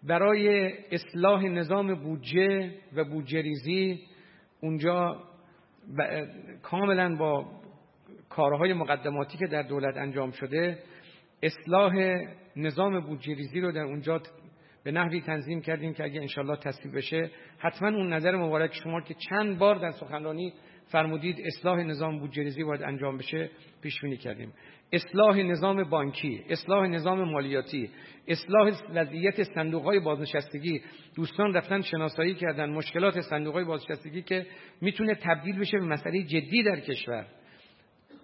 برای 0.03 0.73
اصلاح 0.91 1.45
نظام 1.45 1.95
بودجه 1.95 2.75
و 2.93 3.05
بودجه 3.05 3.43
ریزی 3.43 4.01
اونجا 4.61 5.23
کاملا 6.63 7.17
با 7.17 7.51
کارهای 8.29 8.73
مقدماتی 8.73 9.39
که 9.39 9.47
در 9.47 9.63
دولت 9.63 9.97
انجام 9.97 10.31
شده 10.31 10.79
اصلاح 11.43 11.93
نظام 12.57 13.01
بودجه 13.01 13.61
رو 13.61 13.73
در 13.73 13.83
اونجا 13.83 14.21
به 14.85 14.93
نحوی 14.93 15.21
تنظیم 15.21 15.61
کردیم 15.61 15.95
که 15.95 16.05
اگه 16.05 16.21
انشالله 16.21 16.57
تصویب 16.57 16.97
بشه 16.97 17.31
حتما 17.59 17.89
اون 17.89 18.13
نظر 18.13 18.37
مبارک 18.37 18.75
شما 18.75 19.01
که 19.01 19.15
چند 19.15 19.59
بار 19.59 19.75
در 19.75 19.91
سخنرانی 19.91 20.53
فرمودید 20.87 21.37
اصلاح 21.41 21.83
نظام 21.83 22.19
بودجه 22.19 22.65
باید 22.65 22.83
انجام 22.83 23.17
بشه 23.17 23.51
پیش 23.83 24.01
بینی 24.01 24.17
کردیم. 24.17 24.53
اصلاح 24.93 25.37
نظام 25.37 25.85
بانکی 25.85 26.45
اصلاح 26.51 26.87
نظام 26.87 27.31
مالیاتی 27.31 27.91
اصلاح 28.29 28.73
وضعیت 28.95 29.43
صندوق 29.43 29.85
های 29.85 30.01
بازنشستگی. 30.01 30.83
دوستان 31.17 31.55
رفتن 31.55 31.81
شناسایی 31.81 32.35
کردن 32.35 32.71
مشکلات 32.71 33.21
صندوق 33.21 33.55
های 33.55 33.65
بازنشستگی 33.65 34.23
که 34.23 34.47
می‌تونه 34.81 35.15
تبدیل 35.15 35.59
بشه 35.59 35.79
به 35.79 35.85
مسئله 35.85 36.23
جدی 36.23 36.63
در 36.63 36.81
کشور. 36.81 37.27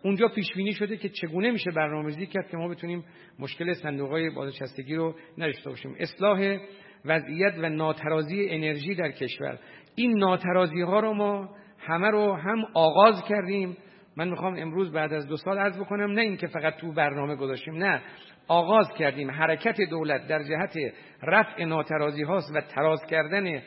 اونجا 0.03 0.29
پیش 0.29 0.47
بینی 0.57 0.73
شده 0.73 0.97
که 0.97 1.09
چگونه 1.09 1.51
میشه 1.51 1.71
برنامه‌ریزی 1.71 2.27
کرد 2.27 2.51
که 2.51 2.57
ما 2.57 2.69
بتونیم 2.69 3.05
مشکل 3.39 3.73
صندوق 3.73 4.11
های 4.11 4.31
بازنشستگی 4.31 4.95
رو 4.95 5.15
نداشته 5.39 5.71
باشیم. 5.71 5.97
اصلاح 5.99 6.59
وضعیت 7.05 7.55
و 7.59 7.69
ناترازی 7.69 8.49
انرژی 8.51 8.95
در 8.95 9.11
کشور. 9.11 9.59
این 9.95 10.19
ناترازی 10.19 10.81
ها 10.81 11.01
رو 11.01 11.15
ما 11.15 11.49
همه 11.79 12.11
رو 12.11 12.35
هم 12.35 12.65
آغاز 12.75 13.25
کردیم. 13.29 13.77
من 14.17 14.29
می‌خوام 14.29 14.55
امروز 14.59 14.93
بعد 14.93 15.13
از 15.13 15.27
دو 15.27 15.37
سال 15.37 15.59
عرض 15.59 15.79
بکنم 15.79 16.13
نه 16.13 16.21
اینکه 16.21 16.47
فقط 16.47 16.77
تو 16.77 16.93
برنامه 16.93 17.37
گذاشتیم 17.37 17.75
نه. 17.75 18.03
آغاز 18.49 18.87
کردیم. 18.99 19.31
حرکت 19.31 19.81
دولت 19.81 20.29
در 20.29 20.43
جهت 20.43 20.95
رفع 21.23 21.65
ناترازی 21.65 22.23
هاست 22.23 22.51
و 22.55 22.61
تراز 22.61 23.01
کردن 23.11 23.63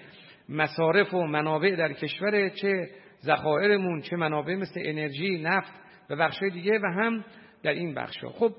مصارف 0.50 1.14
و 1.14 1.24
منابع 1.24 1.76
در 1.76 1.94
کشور 1.94 2.50
چه 2.50 2.90
ذخایرمون 3.26 4.02
چه 4.02 4.16
منابع 4.16 4.56
مثل 4.56 4.82
انرژی 4.86 5.42
نفت 5.42 5.81
و 6.12 6.16
بخشای 6.16 6.50
دیگه 6.50 6.80
و 6.80 6.86
هم 6.86 7.26
در 7.64 7.72
این 7.72 7.94
بخش 7.94 8.24
ها 8.24 8.30
خب 8.30 8.56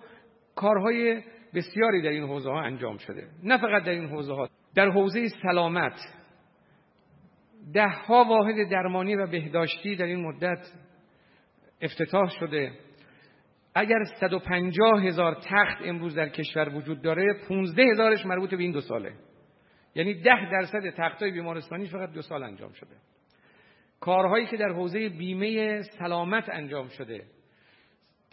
کارهای 0.55 1.23
بسیاری 1.55 2.03
در 2.03 2.09
این 2.09 2.25
حوزه 2.25 2.51
ها 2.51 2.61
انجام 2.61 2.97
شده. 2.97 3.29
نه 3.43 3.59
فقط 3.59 3.85
در 3.85 3.91
این 3.91 4.09
حوزه 4.09 4.35
ها 4.35 4.49
در 4.75 4.91
حوزه 4.91 5.29
سلامت. 5.43 6.01
ده 7.75 7.89
ها 7.89 8.25
واحد 8.25 8.71
درمانی 8.71 9.17
و 9.17 9.27
بهداشتی 9.27 9.97
در 9.97 10.05
این 10.05 10.27
مدت 10.27 10.73
افتتاح 11.83 12.29
شده. 12.41 12.73
اگر 13.75 14.05
150 14.21 15.03
هزار 15.03 15.35
تخت 15.35 15.79
امروز 15.85 16.15
در 16.15 16.29
کشور 16.29 16.75
وجود 16.75 17.03
داره 17.03 17.35
15 17.49 17.83
هزارش 17.83 18.27
مربوط 18.27 18.51
به 18.51 18.63
این 18.63 18.73
دو 18.73 18.81
ساله. 18.81 19.13
یعنی 19.95 20.15
ده 20.15 20.51
درصد 20.51 20.91
تخت 20.91 21.23
های 21.23 21.31
بیمارستانی 21.31 21.87
فقط 21.87 22.13
دو 22.13 22.23
سال 22.23 22.43
انجام 22.43 22.73
شده. 22.73 22.97
کارهایی 24.01 24.47
که 24.47 24.57
در 24.57 24.69
حوزه 24.69 25.09
بیمه 25.09 25.83
سلامت 25.83 26.49
انجام 26.53 26.89
شده. 26.89 27.25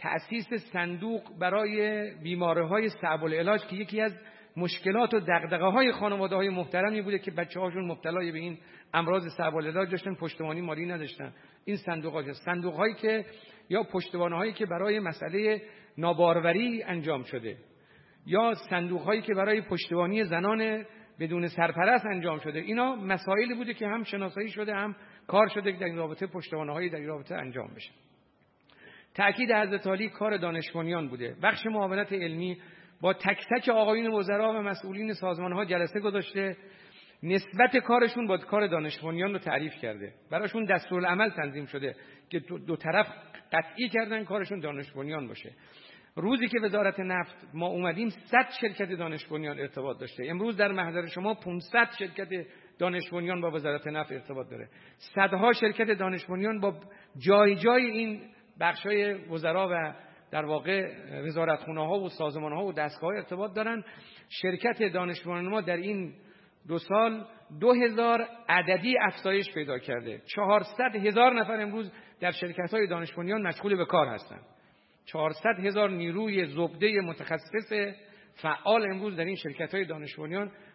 تأسیس 0.00 0.54
صندوق 0.72 1.22
برای 1.38 2.10
بیماره 2.14 2.66
های 2.66 2.88
صعب 2.88 3.24
العلاج 3.24 3.60
که 3.60 3.76
یکی 3.76 4.00
از 4.00 4.12
مشکلات 4.56 5.14
و 5.14 5.20
دقدقه 5.20 5.64
های 5.64 5.92
خانواده 5.92 6.36
های 6.36 6.48
محترمی 6.48 7.02
بوده 7.02 7.18
که 7.18 7.30
بچه 7.30 7.60
هاشون 7.60 7.86
مبتلای 7.86 8.32
به 8.32 8.38
این 8.38 8.58
امراض 8.94 9.22
سربالدار 9.36 9.84
داشتن 9.84 10.14
پشتوانی 10.14 10.60
مالی 10.60 10.86
نداشتن. 10.86 11.32
این 11.64 11.76
صندوق 11.76 12.12
ها 12.14 12.32
صندوق 12.32 12.74
هایی 12.74 12.94
که 12.94 13.24
یا 13.68 13.82
پشتوانه 13.82 14.36
هایی 14.36 14.52
که 14.52 14.66
برای 14.66 15.00
مسئله 15.00 15.62
ناباروری 15.98 16.82
انجام 16.82 17.22
شده 17.22 17.56
یا 18.26 18.54
صندوق 18.70 19.02
هایی 19.02 19.22
که 19.22 19.34
برای 19.34 19.60
پشتوانی 19.60 20.24
زنان 20.24 20.84
بدون 21.20 21.48
سرپرست 21.48 22.06
انجام 22.06 22.38
شده. 22.38 22.58
اینا 22.58 22.96
مسائلی 22.96 23.54
بوده 23.54 23.74
که 23.74 23.86
هم 23.86 24.04
شناسایی 24.04 24.48
شده 24.48 24.74
هم 24.74 24.96
کار 25.26 25.48
شده 25.48 25.72
که 25.72 25.78
در 25.78 25.86
این 25.86 25.96
رابطه 25.96 26.26
پشتوانه 26.26 26.72
هایی 26.72 26.90
در 26.90 26.96
این 26.96 27.08
رابطه 27.08 27.34
انجام 27.34 27.74
بشه. 27.74 27.90
تأکید 29.14 29.52
حضرت 29.52 29.86
علی 29.86 30.08
کار 30.08 30.36
دانشمندان 30.36 31.08
بوده. 31.08 31.36
بخش 31.42 31.66
معاونت 31.66 32.12
علمی 32.12 32.58
با 33.00 33.12
تک 33.12 33.46
تک 33.50 33.68
آقایون 33.68 34.12
وزرا 34.12 34.52
و 34.52 34.62
مسئولین 34.62 35.12
سازمان 35.12 35.52
ها 35.52 35.64
جلسه 35.64 36.00
گذاشته. 36.00 36.56
نسبت 37.22 37.76
کارشون 37.76 38.26
با 38.26 38.38
کار 38.38 38.66
دانشمندان 38.66 39.32
رو 39.32 39.38
تعریف 39.38 39.74
کرده. 39.74 40.12
براشون 40.30 40.64
دستورالعمل 40.64 41.30
تنظیم 41.30 41.66
شده 41.66 41.96
که 42.30 42.38
دو 42.66 42.76
طرف 42.76 43.06
قطعی 43.52 43.88
کردن 43.88 44.24
کارشون 44.24 44.60
دانشمندان 44.60 45.28
باشه. 45.28 45.52
روزی 46.16 46.48
که 46.48 46.60
وزارت 46.60 47.00
نفت 47.00 47.34
ما 47.54 47.66
اومدیم 47.66 48.08
100 48.08 48.48
شرکت 48.60 48.92
دانش 48.92 49.32
ارتباط 49.32 50.00
داشته. 50.00 50.24
امروز 50.28 50.56
در 50.56 50.72
محضر 50.72 51.06
شما 51.06 51.34
500 51.34 51.88
شرکت 51.98 52.28
دانش 52.78 53.10
با 53.10 53.50
وزارت 53.50 53.86
نفت 53.86 54.12
ارتباط 54.12 54.50
داره. 54.50 54.68
صدها 54.96 55.52
شرکت 55.52 55.90
دانش 55.90 56.26
با 56.60 56.74
جای 57.18 57.54
جای 57.54 57.90
این 57.90 58.20
بخشای 58.60 59.14
وزرا 59.14 59.68
و 59.72 59.94
در 60.30 60.44
واقع 60.44 60.92
وزارتخونه 61.26 61.86
ها 61.86 62.00
و 62.00 62.08
سازمان 62.08 62.52
ها 62.52 62.64
و 62.64 62.72
دستگاه 62.72 63.14
ارتباط 63.14 63.54
دارن. 63.54 63.84
شرکت 64.28 64.92
دانش 64.92 65.26
ما 65.26 65.60
در 65.60 65.76
این 65.76 66.14
دو 66.68 66.78
سال 66.78 67.26
دو 67.60 67.72
هزار 67.72 68.26
عددی 68.48 68.96
افزایش 68.98 69.54
پیدا 69.54 69.78
کرده. 69.78 70.22
چهارصد 70.34 70.96
هزار 70.96 71.40
نفر 71.40 71.60
امروز 71.60 71.92
در 72.20 72.30
شرکت 72.30 72.74
های 72.74 72.86
دانش 72.86 73.18
مشغول 73.18 73.76
به 73.76 73.84
کار 73.84 74.06
هستند. 74.06 74.42
400 75.06 75.58
هزار 75.58 75.90
نیروی 75.90 76.46
زبده 76.46 77.00
متخصص 77.00 77.72
فعال 78.34 78.90
امروز 78.90 79.16
در 79.16 79.24
این 79.24 79.36
شرکت 79.36 79.74
های 79.74 79.84
دانش 79.84 80.18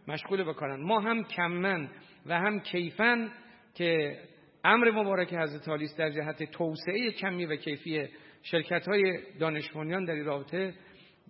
مشغول 0.07 0.43
بکنن 0.43 0.75
ما 0.75 0.99
هم 0.99 1.23
کمن 1.23 1.89
و 2.25 2.39
هم 2.39 2.59
کیفن 2.59 3.31
که 3.73 4.19
امر 4.65 4.91
مبارک 4.91 5.33
حضرت 5.33 5.69
علی 5.69 5.87
در 5.97 6.09
جهت 6.09 6.43
توسعه 6.43 7.11
کمی 7.11 7.45
و 7.45 7.55
کیفی 7.55 8.07
شرکت 8.41 8.87
های 8.87 9.17
دانش 9.39 9.69
در 9.73 10.13
این 10.13 10.25
رابطه 10.25 10.73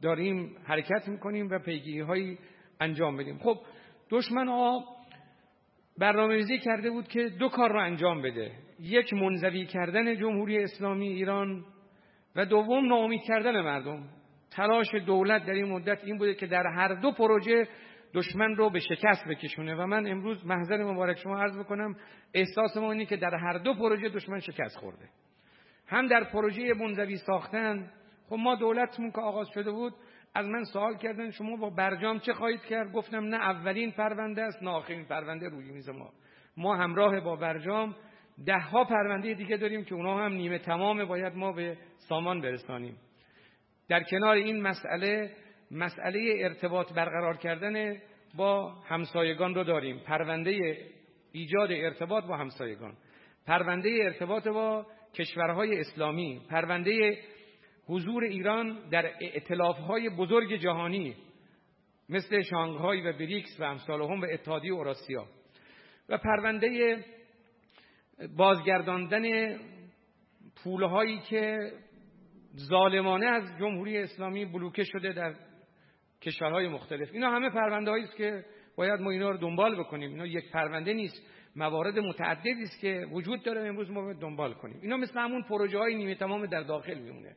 داریم 0.01 0.55
حرکت 0.63 1.07
می‌کنیم 1.07 1.47
و 1.51 1.59
پیگیری 1.59 1.99
هایی 1.99 2.37
انجام 2.79 3.17
بدیم. 3.17 3.37
خب 3.37 3.57
دشمن 4.09 4.47
ها 4.47 4.85
برنامه‌ریزی 5.97 6.59
کرده 6.59 6.89
بود 6.89 7.07
که 7.07 7.29
دو 7.29 7.49
کار 7.49 7.71
رو 7.71 7.79
انجام 7.79 8.21
بده. 8.21 8.51
یک 8.79 9.13
منزوی 9.13 9.65
کردن 9.65 10.15
جمهوری 10.15 10.63
اسلامی 10.63 11.07
ایران 11.07 11.65
و 12.35 12.45
دوم 12.45 12.87
ناامید 12.87 13.21
کردن 13.21 13.61
مردم. 13.61 14.03
تلاش 14.51 14.95
دولت 15.05 15.45
در 15.45 15.53
این 15.53 15.65
مدت 15.65 16.03
این 16.03 16.17
بوده 16.17 16.33
که 16.33 16.47
در 16.47 16.67
هر 16.67 16.93
دو 16.93 17.11
پروژه 17.11 17.67
دشمن 18.15 18.55
رو 18.55 18.69
به 18.69 18.79
شکست 18.79 19.27
بکشونه. 19.27 19.75
و 19.75 19.86
من 19.86 20.07
امروز 20.07 20.45
محضر 20.45 20.84
مبارک 20.84 21.17
شما 21.17 21.39
عرض 21.39 21.57
بکنم 21.57 21.95
احساس 22.34 22.77
ما 22.77 22.91
اینه 22.91 23.05
که 23.05 23.17
در 23.17 23.36
هر 23.36 23.57
دو 23.57 23.74
پروژه 23.74 24.10
دشمن 24.10 24.39
شکست 24.39 24.77
خورده. 24.77 25.10
هم 25.88 26.07
در 26.07 26.24
پروژه 26.24 26.74
منزوی 26.74 27.17
ساختن. 27.17 27.91
خب 28.29 28.36
ما 28.36 28.55
دولتمون 28.55 29.12
که 29.12 29.22
آغاز 29.22 29.48
شده 29.53 29.72
بود 29.72 29.93
از 30.36 30.45
من 30.48 30.63
سوال 30.63 30.98
کردن 30.98 31.31
شما 31.31 31.55
با 31.55 31.69
برجام 31.69 32.19
چه 32.19 32.34
خواهید 32.34 32.62
کرد؟ 32.62 32.91
گفتم 32.91 33.24
نه 33.25 33.36
اولین 33.36 33.91
پرونده 33.91 34.41
است 34.41 34.63
نه 34.63 34.69
آخرین 34.69 35.05
پرونده 35.05 35.50
روی 35.50 35.72
میز 35.72 35.89
ما. 35.89 36.13
ما 36.57 36.75
همراه 36.75 37.19
با 37.19 37.36
برجام 37.36 37.95
ده 38.45 38.59
ها 38.59 38.83
پرونده 38.83 39.33
دیگه 39.33 39.57
داریم 39.57 39.83
که 39.83 39.96
اونا 39.96 40.25
هم 40.25 40.33
نیمه 40.33 40.59
تمام 40.59 41.05
باید 41.05 41.35
ما 41.35 41.51
به 41.51 41.77
سامان 41.98 42.42
برسانیم. 42.42 42.98
در 43.89 44.03
کنار 44.03 44.35
این 44.35 44.61
مسئله 44.61 45.31
مسئله 45.72 46.33
ارتباط 46.37 46.94
برقرار 46.94 47.37
کردن 47.37 47.98
با 48.35 48.71
همسایگان 48.71 49.55
رو 49.55 49.63
داریم. 49.63 50.00
پرونده 50.00 50.77
ایجاد 51.31 51.71
ارتباط 51.71 52.24
با 52.24 52.37
همسایگان. 52.37 52.98
پرونده 53.48 53.89
ارتباط 54.03 54.48
با 54.48 54.85
کشورهای 55.13 55.79
اسلامی. 55.79 56.41
پرونده 56.50 57.17
حضور 57.87 58.24
ایران 58.24 58.89
در 58.89 59.11
های 59.87 60.09
بزرگ 60.09 60.55
جهانی 60.55 61.15
مثل 62.09 62.41
شانگهای 62.41 63.01
و 63.01 63.13
بریکس 63.13 63.59
و 63.59 63.63
امثالهم 63.63 64.21
و 64.21 64.25
اتحادیه 64.31 64.74
اوراسیا. 64.74 65.25
و 66.09 66.17
پرونده 66.17 67.00
بازگرداندن 68.37 69.57
پولهایی 70.63 71.19
که 71.19 71.71
ظالمانه 72.69 73.25
از 73.25 73.43
جمهوری 73.59 73.98
اسلامی 73.98 74.45
بلوکه 74.45 74.83
شده 74.83 75.13
در 75.13 75.35
کشورهای 76.25 76.68
مختلف. 76.68 77.09
اینا 77.14 77.29
همه 77.31 77.50
پرونده 77.50 77.92
است 77.92 78.16
که 78.16 78.46
باید 78.75 79.00
ما 79.00 79.11
اینا 79.11 79.31
رو 79.31 79.38
دنبال 79.38 79.79
بکنیم. 79.79 80.09
اینا 80.09 80.25
یک 80.25 80.51
پرونده 80.51 80.94
نیست. 80.94 81.22
موارد 81.55 82.00
متعددی 82.00 82.64
است 82.64 82.79
که 82.81 83.07
وجود 83.11 83.44
داره. 83.44 83.68
امروز 83.68 83.92
ما 83.92 84.01
باید 84.01 84.18
دنبال 84.18 84.53
کنیم. 84.53 84.79
اینا 84.81 84.98
مثل 84.98 85.20
همون 85.20 85.44
پروژه 85.44 85.77
های 85.77 85.96
نیمه 85.96 86.16
تمام 86.16 86.46
در 86.46 86.61
داخل 86.61 87.00
میمونه. 87.00 87.35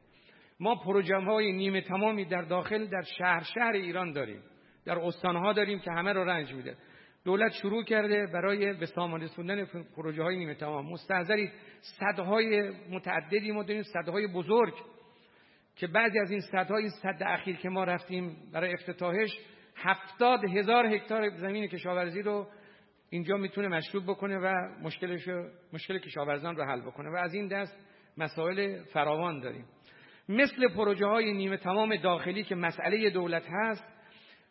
ما 0.61 0.75
پروژه 0.75 1.17
های 1.17 1.53
نیمه 1.53 1.81
تمامی 1.81 2.25
در 2.25 2.43
داخل 2.43 2.87
در 2.87 3.03
شهر 3.19 3.43
شهر 3.55 3.73
ایران 3.73 4.13
داریم. 4.13 4.43
در 4.85 4.99
استانها 4.99 5.53
داریم 5.53 5.79
که 5.79 5.91
همه 5.91 6.13
رو 6.13 6.25
رنج 6.25 6.53
میده. 6.53 6.77
دولت 7.25 7.53
شروع 7.53 7.85
کرده 7.85 8.27
برای 8.27 8.73
به 8.73 8.87
سامان 8.87 9.21
رسوندن 9.21 9.65
پروژه 9.97 10.23
های 10.23 10.37
نیمه 10.37 10.55
تمام. 10.55 10.93
مستحضرید 10.93 11.53
صدهای 11.81 12.71
متعددی 12.91 13.51
ما 13.53 13.63
داریم. 13.63 13.83
صدهای 13.83 14.27
بزرگ 14.27 14.75
که 15.79 15.87
بعضی 15.87 16.19
از 16.19 16.31
این 16.31 16.41
صدها 16.41 16.77
این 16.77 16.89
صد 16.89 17.23
اخیر 17.27 17.57
که 17.57 17.69
ما 17.69 17.85
رفتیم 17.85 18.37
برای 18.53 18.73
افتتاحش 18.73 19.39
هفتاد 19.77 20.45
هزار 20.45 20.87
هکتار 20.87 21.31
زمین 21.31 21.67
کشاورزی 21.67 22.23
رو 22.23 22.47
اینجا 23.11 23.37
می‌تونه 23.37 23.69
مشروب 23.69 24.05
بکنه 24.05 24.39
و 24.39 24.55
مشکلش 24.83 25.29
مشکل 25.73 25.99
کشاورزان 25.99 26.57
رو 26.57 26.65
حل 26.65 26.81
بکنه. 26.81 27.11
و 27.11 27.17
از 27.17 27.35
این 27.35 27.49
دست 27.49 27.87
مسائل 28.17 28.85
فراوان 28.85 29.41
داریم. 29.41 29.65
مثل 30.29 30.69
پروژه 30.69 31.07
های 31.07 31.33
نیمه 31.33 31.57
تمام 31.57 31.97
داخلی 31.97 32.45
که 32.45 32.55
مسئله 32.55 33.11
دولت 33.11 33.45
هست 33.51 33.85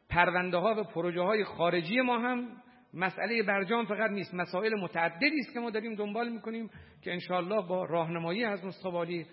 پرونده 0.09 0.57
ها 0.57 0.75
و 0.77 0.83
پروژه 0.83 1.21
های 1.21 1.43
خارجی 1.43 2.01
ما 2.01 2.19
هم 2.19 2.47
مسئله 2.93 3.43
برجام 3.43 3.85
فقط 3.85 4.11
نیست 4.11 4.33
مسائل 4.33 4.75
متعددی 4.81 5.39
است 5.39 5.53
که 5.53 5.59
ما 5.59 5.69
داریم 5.69 5.95
دنبال 5.95 6.29
می‌کنیم 6.29 6.69
که 7.01 7.11
انشاءالله 7.11 7.67
با 7.67 7.85
راهنمایی 7.85 8.43
از 8.43 8.65
مستقبالی 8.65 9.25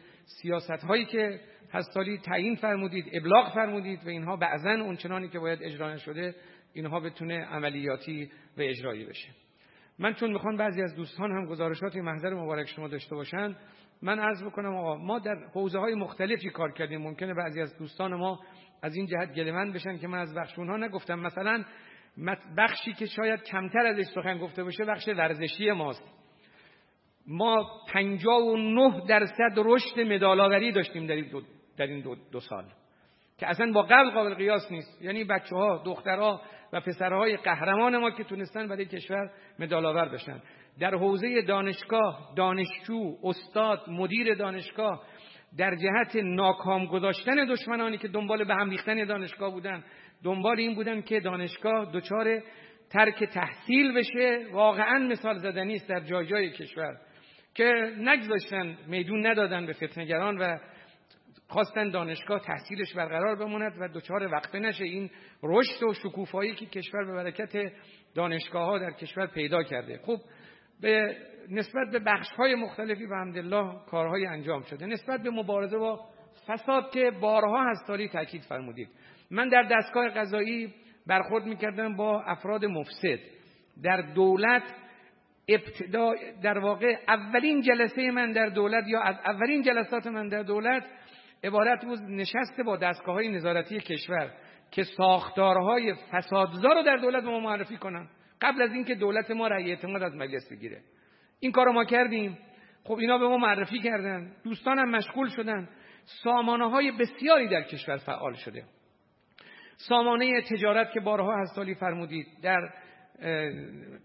سیاست 0.42 0.84
هایی 0.84 1.04
که 1.04 1.40
هستالی 1.74 2.18
تعیین 2.18 2.54
فرمودید 2.54 3.04
ابلاغ 3.12 3.54
فرمودید 3.54 4.06
و 4.06 4.08
اینها 4.08 4.36
بعضا 4.36 4.70
اونچنانی 4.70 5.28
که 5.28 5.38
باید 5.38 5.62
اجرا 5.62 5.96
شده 5.96 6.34
اینها 6.72 7.00
بتونه 7.00 7.44
عملیاتی 7.44 8.30
و 8.58 8.60
اجرایی 8.60 9.04
بشه. 9.04 9.28
من 9.98 10.14
چون 10.14 10.32
می‌خوان 10.32 10.56
بعضی 10.56 10.82
از 10.82 10.94
دوستان 10.96 11.30
هم 11.30 11.46
گزارشات 11.46 11.96
محضر 11.96 12.34
مبارک 12.34 12.68
شما 12.68 12.88
داشته 12.88 13.14
باشن 13.14 13.56
من 14.02 14.18
عرض 14.18 14.44
بکنم 14.44 14.76
آقا 14.76 14.96
ما 14.96 15.18
در 15.18 15.36
حوزه 15.54 15.78
های 15.78 15.94
مختلفی 15.94 16.50
کار 16.50 16.72
کردیم. 16.72 17.00
ممکنه 17.00 17.34
بعضی 17.34 17.60
از 17.60 17.78
دوستان 17.78 18.14
ما 18.14 18.40
از 18.82 18.96
این 18.96 19.06
جهت 19.06 19.34
گلمند 19.34 19.74
بشن 19.74 19.98
که 19.98 20.08
من 20.08 20.18
از 20.18 20.34
بخش 20.34 20.58
اونها 20.58 20.76
نگفتم. 20.76 21.18
مثلا 21.18 21.64
بخشی 22.58 22.92
که 22.92 23.06
شاید 23.06 23.42
کمتر 23.42 23.86
ازش 23.86 24.04
سخن 24.14 24.38
گفته 24.38 24.64
باشه 24.64 24.84
بخش 24.84 25.08
ورزشی 25.08 25.70
ماست. 25.70 26.02
ما 27.26 27.66
59 27.92 29.06
درصد 29.08 29.52
رشد 29.56 30.00
مدالاوری 30.00 30.72
داشتیم 30.72 31.06
در 31.06 31.14
این 31.14 31.28
دو, 31.28 31.42
در 31.76 31.86
این 31.86 32.00
دو, 32.00 32.16
دو 32.32 32.40
سال. 32.40 32.64
که 33.38 33.46
اصلا 33.46 33.72
با 33.72 33.82
قبل 33.82 34.10
قابل 34.10 34.34
قیاس 34.34 34.72
نیست. 34.72 35.02
یعنی 35.02 35.24
بچه 35.24 35.56
ها 35.56 35.82
دخترها 35.86 36.40
و 36.72 36.80
پسرهای 36.80 37.36
قهرمان 37.36 37.96
ما 37.96 38.10
که 38.10 38.24
تونستن 38.24 38.68
برای 38.68 38.84
کشور 38.84 39.30
مدالاور 39.58 40.08
بشن 40.08 40.42
در 40.80 40.94
حوزه 40.94 41.42
دانشگاه 41.42 42.32
دانشجو 42.36 43.16
استاد 43.24 43.88
مدیر 43.88 44.34
دانشگاه 44.34 45.02
در 45.58 45.74
جهت 45.74 46.16
ناکام 46.24 46.86
گذاشتن 46.86 47.44
دشمنانی 47.44 47.98
که 47.98 48.08
دنبال 48.08 48.44
به 48.44 48.54
هم 48.54 48.70
ریختن 48.70 49.04
دانشگاه 49.04 49.50
بودن 49.50 49.84
دنبال 50.24 50.58
این 50.58 50.74
بودن 50.74 51.00
که 51.00 51.20
دانشگاه 51.20 51.90
دچار 51.92 52.42
ترک 52.90 53.24
تحصیل 53.24 53.94
بشه. 53.94 54.46
واقعا 54.52 54.98
مثال 54.98 55.38
زدنی 55.38 55.74
است 55.74 55.88
در 55.88 56.00
جای 56.00 56.26
جای 56.26 56.50
کشور. 56.50 56.96
که 57.54 57.72
نگذاشتن 57.98 58.78
میدون 58.86 59.26
ندادن 59.26 59.66
به 59.66 59.72
فتنگران 59.72 60.38
و 60.38 60.58
خواستن 61.48 61.90
دانشگاه 61.90 62.40
تحصیلش 62.40 62.94
برقرار 62.94 63.36
بماند 63.36 63.72
و 63.80 63.88
دچار 63.88 64.32
وقفه 64.32 64.58
نشه. 64.58 64.84
این 64.84 65.10
رشد 65.42 65.82
و 65.82 65.94
شکوفایی 65.94 66.54
که 66.54 66.66
کشور 66.66 67.04
به 67.04 67.12
برکت 67.12 67.72
دانشگاه 68.14 68.66
ها 68.66 68.78
در 68.78 68.90
کشور 68.90 69.26
پیدا 69.26 69.62
کرده. 69.62 69.98
خب 69.98 70.16
به 70.80 71.16
نسبت 71.50 71.90
به 71.92 71.98
بخش 71.98 72.28
های 72.38 72.54
مختلفی 72.54 73.06
به 73.06 73.16
حمدالله 73.16 73.84
کارهای 73.90 74.26
انجام 74.26 74.62
شده. 74.62 74.86
نسبت 74.86 75.22
به 75.22 75.30
مبارزه 75.30 75.78
با 75.78 76.00
فساد 76.46 76.90
که 76.90 77.10
بارها 77.10 77.70
هستاری 77.70 78.08
تاکید 78.08 78.42
فرمودید. 78.42 78.88
من 79.30 79.48
در 79.48 79.62
دستگاه 79.62 80.08
قضایی 80.08 80.74
برخورد 81.06 81.46
می‌کردن 81.46 81.96
با 81.96 82.22
افراد 82.22 82.64
مفسد. 82.64 83.18
در 83.82 84.00
دولت 84.00 84.62
ابتدا 85.48 86.14
در 86.42 86.58
واقع 86.58 86.96
اولین 87.08 87.60
جلسه 87.60 88.10
من 88.10 88.32
در 88.32 88.46
دولت 88.46 88.84
یا 88.88 89.00
از 89.00 89.16
اولین 89.24 89.62
جلسات 89.62 90.06
من 90.06 90.28
در 90.28 90.42
دولت 90.42 90.84
عبارت 91.44 91.84
بود 91.84 91.98
نشسته 91.98 92.62
با 92.62 92.76
دستگاه 92.76 93.14
های 93.14 93.28
نظارتی 93.28 93.80
کشور 93.80 94.32
که 94.70 94.82
ساختارهای 94.82 95.94
فسادزا 96.12 96.68
رو 96.68 96.82
در 96.82 96.96
دولت 96.96 97.24
ما 97.24 97.40
معرفی 97.40 97.76
کنن. 97.76 98.08
قبل 98.42 98.62
از 98.62 98.72
اینکه 98.72 98.94
دولت 98.94 99.30
ما 99.30 99.46
رأی 99.46 99.70
اعتماد 99.70 100.02
از 100.02 100.14
مجلس 100.14 100.52
بگیره. 100.52 100.80
این 101.40 101.52
کارو 101.52 101.72
ما 101.72 101.84
کردیم. 101.84 102.38
خب 102.84 102.94
اینا 102.94 103.18
به 103.18 103.28
ما 103.28 103.36
معرفی 103.36 103.78
کردن. 103.78 104.32
دوستانم 104.44 104.90
مشغول 104.90 105.28
شدن. 105.28 105.68
سامانه 106.24 106.70
های 106.70 106.90
بسیاری 106.90 107.48
در 107.48 107.62
کشور 107.62 107.96
فعال 107.96 108.32
شده. 108.32 108.64
سامانه 109.76 110.42
تجارت 110.42 110.92
که 110.92 111.00
بارها 111.00 111.40
هستالی 111.40 111.74
فرمودید 111.74 112.26
در 112.42 112.60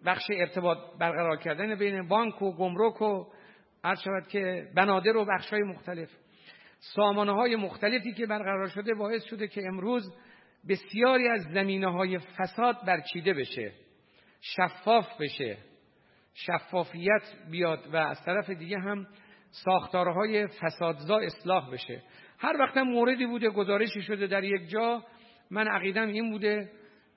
بخش 0.05 0.23
ارتباط 0.33 0.77
برقرار 0.99 1.37
کردن 1.37 1.75
بین 1.75 2.07
بانک 2.07 2.41
و 2.41 2.55
گمرک 2.57 3.01
و 3.01 3.25
عرض 3.83 4.01
شود 4.01 4.27
که 4.27 4.67
بنادر 4.75 5.17
و 5.17 5.25
بخش 5.25 5.49
های 5.49 5.61
مختلف. 5.61 6.09
سامانه 6.79 7.31
های 7.31 7.55
مختلفی 7.55 8.13
که 8.13 8.25
برقرار 8.25 8.67
شده 8.67 8.93
باعث 8.93 9.23
شده 9.23 9.47
که 9.47 9.61
امروز 9.67 10.13
بسیاری 10.69 11.27
از 11.27 11.41
زمینه 11.53 11.91
های 11.91 12.19
فساد 12.19 12.85
برچیده 12.87 13.33
بشه 13.33 13.71
شفاف 14.41 15.07
بشه 15.21 15.57
شفافیت 16.33 17.21
بیاد 17.51 17.93
و 17.93 17.97
از 17.97 18.23
طرف 18.25 18.49
دیگه 18.49 18.79
هم 18.79 19.07
ساختارهای 19.65 20.47
فسادزا 20.47 21.17
اصلاح 21.17 21.71
بشه. 21.71 22.03
هر 22.39 22.57
وقت 22.59 22.77
موردی 22.77 23.25
بوده 23.25 23.49
گزارشی 23.49 24.01
شده 24.01 24.27
در 24.27 24.43
یک 24.43 24.69
جا 24.69 25.03
من 25.51 25.67
عقیدم 25.67 26.07
این 26.07 26.31
بوده 26.31 26.71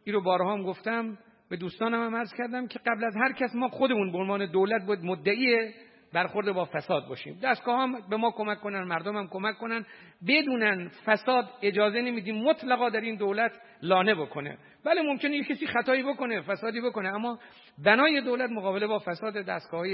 این 0.05 0.15
رو 0.15 0.23
بارها 0.23 0.53
هم 0.53 0.63
گفتم 0.63 1.19
به 1.51 1.57
دوستانم 1.57 2.07
هم 2.07 2.17
عرض 2.17 2.35
کردم 2.39 2.67
که 2.67 2.79
قبل 2.79 3.05
از 3.05 3.17
هر 3.17 3.33
کس 3.33 3.55
ما 3.55 3.69
خودمون 3.69 4.13
به 4.13 4.19
عنوان 4.19 4.47
دولت 4.47 4.87
بود 4.87 4.99
مدعی 5.03 5.73
برخورد 6.13 6.53
با 6.53 6.65
فساد 6.65 7.09
باشیم. 7.09 7.39
دستگاه 7.43 7.81
هم 7.81 8.09
به 8.11 8.17
ما 8.17 8.31
کمک 8.31 8.61
کنن 8.61 8.83
مردم 8.83 9.17
هم 9.17 9.29
کمک 9.29 9.59
کنن. 9.59 9.87
بدونن 10.29 10.91
فساد 11.05 11.51
اجازه 11.63 12.01
نمیدیم 12.01 12.45
مطلقا 12.45 12.91
در 12.91 13.01
این 13.01 13.17
دولت 13.17 13.53
لانه 13.83 14.15
بکنه. 14.15 14.59
بله 14.85 15.03
ممکنه 15.03 15.37
یک 15.37 15.47
کسی 15.47 15.67
خطایی 15.67 16.03
بکنه 16.03 16.41
فسادی 16.41 16.81
بکنه 16.81 17.09
اما 17.09 17.39
بنای 17.85 18.21
دولت 18.21 18.51
مقابله 18.51 18.87
با 18.87 18.99
فساد 18.99 19.35
دستگاه 19.35 19.87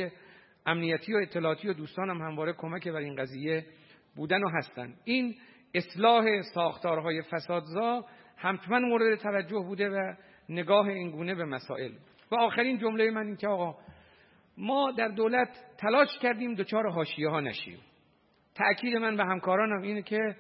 امنیتی 0.67 1.15
و 1.15 1.17
اطلاعاتی 1.17 1.69
و 1.69 1.73
دوستانم 1.73 2.23
همواره 2.23 2.53
کمک 2.53 2.89
بر 2.89 2.97
این 2.97 3.17
قضیه 3.17 3.67
بودن 4.17 4.43
و 4.43 4.49
هستن. 4.49 4.95
این 5.05 5.35
اصلاح 5.75 6.43
ساختارهای 6.55 7.23
فسادزا 7.23 8.05
همچنان 8.37 8.83
مورد 8.83 9.19
توجه 9.19 9.59
بوده 9.59 9.89
و 9.89 10.15
نگاه 10.49 10.89
اینگونه 10.89 11.35
به 11.35 11.45
مسائل. 11.45 11.93
و 12.31 12.35
آخرین 12.35 12.79
جمله 12.79 13.11
من 13.11 13.27
این 13.27 13.37
که 13.37 13.49
آقا 13.49 13.75
ما 14.59 14.91
در 14.91 15.09
دولت 15.09 15.49
تلاش 15.79 16.19
کردیم 16.19 16.55
دچار 16.55 16.91
حاشیه 16.91 17.29
ها 17.29 17.41
نشیم. 17.41 17.79
تأکید 18.55 18.97
من 18.97 19.17
به 19.17 19.25
همکارانم 19.25 19.83
اینه 19.83 20.03
که 20.03 20.37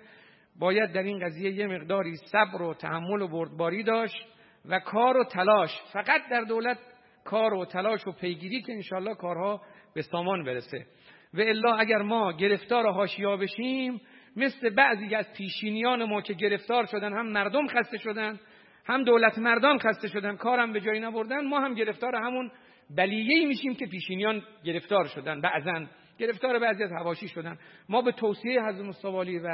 باید 0.58 0.92
در 0.92 1.02
این 1.02 1.26
قضیه 1.26 1.50
یه 1.50 1.66
مقداری 1.66 2.16
صبر 2.16 2.62
و 2.62 2.74
تحمل 2.74 3.22
و 3.22 3.28
بردباری 3.28 3.82
داشت 3.82 4.26
و 4.64 4.80
کار 4.80 5.16
و 5.16 5.24
تلاش 5.24 5.70
فقط 5.92 6.20
در 6.30 6.40
دولت 6.40 6.78
کار 7.24 7.54
و 7.54 7.64
تلاش 7.64 8.06
و 8.06 8.12
پیگیری 8.12 8.62
که 8.62 8.72
انشالله 8.72 9.14
کارها 9.14 9.60
به 9.94 10.02
سامان 10.02 10.44
برسه. 10.44 10.86
و 11.34 11.40
الا 11.40 11.74
اگر 11.74 12.02
ما 12.02 12.32
گرفتار 12.32 12.92
حاشیه 12.92 13.36
بشیم 13.36 14.00
مثل 14.36 14.70
بعضی 14.70 15.14
از 15.14 15.32
پیشینیان 15.32 16.04
ما 16.04 16.20
که 16.20 16.34
گرفتار 16.34 16.86
شدن 16.86 17.12
هم 17.12 17.26
مردم 17.26 17.66
خسته 17.66 17.98
شدن 17.98 18.40
هم 18.86 19.04
دولت 19.04 19.38
مردان 19.38 19.78
خسته 19.78 20.08
شدن 20.08 20.36
کارم 20.36 20.72
به 20.72 20.80
جایی 20.80 21.00
نبردن 21.00 21.46
ما 21.46 21.60
هم 21.60 21.74
گرفتار 21.74 22.16
همون 22.16 22.50
بلیهی 22.96 23.44
میشیم 23.44 23.74
که 23.74 23.86
پیشینیان 23.86 24.42
گرفتار 24.64 25.04
شدن 25.04 25.40
بعضا 25.40 25.86
گرفتار 26.18 26.58
بعضی 26.58 26.82
از 26.82 26.92
هواشی 26.92 27.28
شدن. 27.28 27.58
ما 27.88 28.02
به 28.02 28.12
توصیه 28.12 28.62
حضرت 28.62 28.86
مستوالی 28.86 29.38
و 29.38 29.48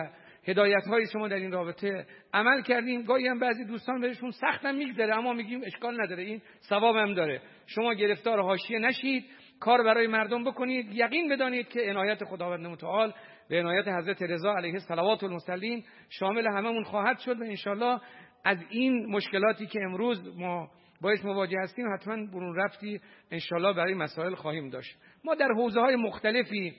هدایت 0.46 0.86
های 0.86 1.06
شما 1.12 1.28
در 1.28 1.36
این 1.36 1.52
رابطه 1.52 2.06
عمل 2.34 2.62
کردیم. 2.62 3.02
گاهی 3.02 3.26
هم 3.26 3.38
بعضی 3.38 3.64
دوستان 3.64 4.00
بهشون 4.00 4.30
سختم 4.30 4.74
میگذره 4.74 5.16
اما 5.16 5.32
میگیم 5.32 5.60
اشکال 5.64 6.00
نداره 6.02 6.22
این 6.22 6.42
ثواب 6.68 6.96
هم 6.96 7.14
داره. 7.14 7.40
شما 7.66 7.94
گرفتار 7.94 8.42
حاشیه 8.42 8.78
نشید 8.78 9.24
کار 9.60 9.82
برای 9.82 10.06
مردم 10.06 10.44
بکنید. 10.44 10.94
یقین 10.94 11.28
بدانید 11.28 11.68
که 11.68 11.80
عنایت 11.80 12.24
خداوند 12.24 12.66
متعال 12.66 13.12
به 13.48 13.60
عنایت 13.60 13.88
حضرت 13.88 14.22
رضا 14.22 14.54
علیه 14.54 14.72
الصلوات 14.72 15.24
المسلین 15.24 15.84
شامل 16.08 16.46
هممون 16.46 16.84
خواهد 16.84 17.18
شد 17.18 17.40
و 17.40 17.44
انشالله 17.44 18.00
از 18.44 18.58
این 18.70 19.06
مشکلاتی 19.06 19.66
که 19.66 19.80
امروز 19.80 20.38
ما 20.38 20.70
باعث 21.04 21.24
مواجه 21.24 21.58
هستیم 21.62 21.94
حتما 21.94 22.26
برون 22.26 22.56
رفتی 22.56 23.00
انشالله 23.30 23.72
برای 23.72 23.94
مسائل 23.94 24.34
خواهیم 24.34 24.70
داشت. 24.70 24.96
ما 25.24 25.34
در 25.34 25.48
حوزه 25.48 25.80
های 25.80 25.96
مختلفی 25.96 26.74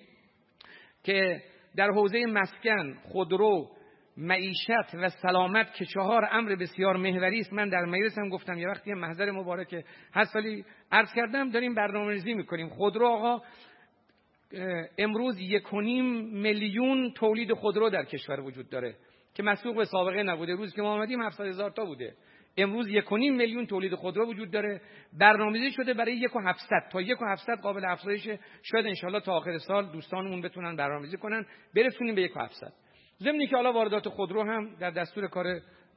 که 1.04 1.42
در 1.76 1.92
حوزه 1.92 2.26
مسکن 2.26 2.98
خودرو 3.04 3.72
معیشت 4.18 4.94
و 4.94 5.10
سلامت 5.10 5.74
که 5.74 5.86
چهار 5.86 6.28
امر 6.32 6.56
بسیار 6.56 6.98
محوری 6.98 7.40
است 7.40 7.54
من 7.54 7.70
در 7.70 7.86
مجلس 7.86 8.18
هم 8.18 8.30
گفتم 8.30 8.58
یه 8.58 8.68
وقتی 8.68 8.94
محضر 8.94 9.32
مبارک 9.32 9.86
هر 10.14 10.24
سالی 10.24 10.66
عرض 10.92 11.14
کردم 11.14 11.50
داریم 11.50 11.76
برنامه‌ریزی 11.76 12.34
می‌کنیم. 12.34 12.70
خودرو 12.70 13.08
آقا 13.08 13.42
امروز 14.98 15.40
یک 15.40 15.74
میلیون 15.74 17.12
تولید 17.12 17.54
خودرو 17.54 17.90
در 17.90 18.06
کشور 18.06 18.40
وجود 18.40 18.70
داره 18.70 18.96
که 19.34 19.44
مسبوق 19.44 19.76
به 19.76 19.86
سابقه 19.86 20.24
نبوده. 20.24 20.56
روز 20.56 20.76
که 20.76 20.82
ما 20.82 20.94
آمدیم 20.94 21.22
700 21.22 21.46
هزار 21.46 21.72
تا 21.72 21.86
بوده. 21.86 22.16
امروز 22.58 22.88
یک 22.90 23.14
میلیون 23.14 23.66
تولید 23.66 23.96
خودرو 23.96 24.30
وجود 24.30 24.52
داره. 24.52 24.82
برنامه‌ریزی 25.20 25.72
شده 25.72 25.94
برای 25.94 26.16
یک 26.16 26.36
و 26.36 26.40
700 26.40 26.76
تا 26.92 27.02
یک 27.02 27.22
و 27.22 27.26
700 27.26 27.60
قابل 27.62 27.86
افزایش. 27.86 28.28
شاید 28.64 28.86
انشالله 28.86 29.20
تا 29.20 29.34
آخر 29.34 29.58
سال 29.58 29.92
دوستانمون 29.92 30.42
بتونن 30.42 30.76
برنامه‌ریزی 30.76 31.18
کنن. 31.18 31.46
برسونیم 31.76 32.16
به 32.16 32.22
یک 32.22 32.38
و 32.38 32.40
700 32.40 32.74
ضمنی 33.20 33.48
که 33.48 33.56
حالا 33.56 33.74
واردات 33.74 34.10
خودرو 34.10 34.44
هم 34.44 34.76
در 34.76 34.92
دستور 34.92 35.28
کار 35.28 35.46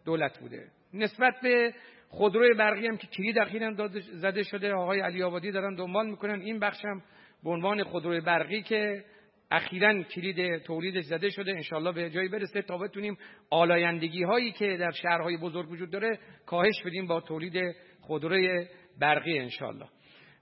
دولت 0.04 0.38
بوده. 0.38 0.68
نسبت 0.94 1.34
به 1.42 1.74
خودرو 2.08 2.54
برقی 2.56 2.86
هم 2.86 2.96
که 2.96 3.06
کلید 3.06 3.38
اخیرا 3.38 3.88
زده 4.12 4.42
شده 4.42 4.72
آقای 4.72 5.00
علی 5.00 5.22
آبادی 5.22 5.50
دارن 5.50 5.74
دنبال 5.74 6.10
می‌کنن. 6.10 6.40
این 6.40 6.58
بخش 6.58 6.84
هم 6.84 7.02
به 7.44 7.50
عنوان 7.50 7.84
خودروی 7.84 8.20
برقی 8.20 8.62
که 8.62 9.04
اخیرا 9.50 10.02
کلید 10.02 10.62
تولیدش 10.62 11.04
زده 11.04 11.30
شده. 11.30 11.50
انشالله 11.52 11.92
به 11.92 12.10
جایی 12.10 12.28
برسه 12.28 12.62
تا 12.62 12.78
بتونیم 12.78 13.18
آلایندگی 13.50 14.22
هایی 14.22 14.52
که 14.52 14.76
در 14.76 14.90
شهرهای 14.90 15.36
بزرگ 15.36 15.70
وجود 15.70 15.90
داره 15.90 16.18
کاهش 16.46 16.82
بدیم 16.86 17.06
با 17.06 17.20
تولید 17.20 17.74
خودروی 18.00 18.66
برقی 19.00 19.38
انشالله 19.38 19.86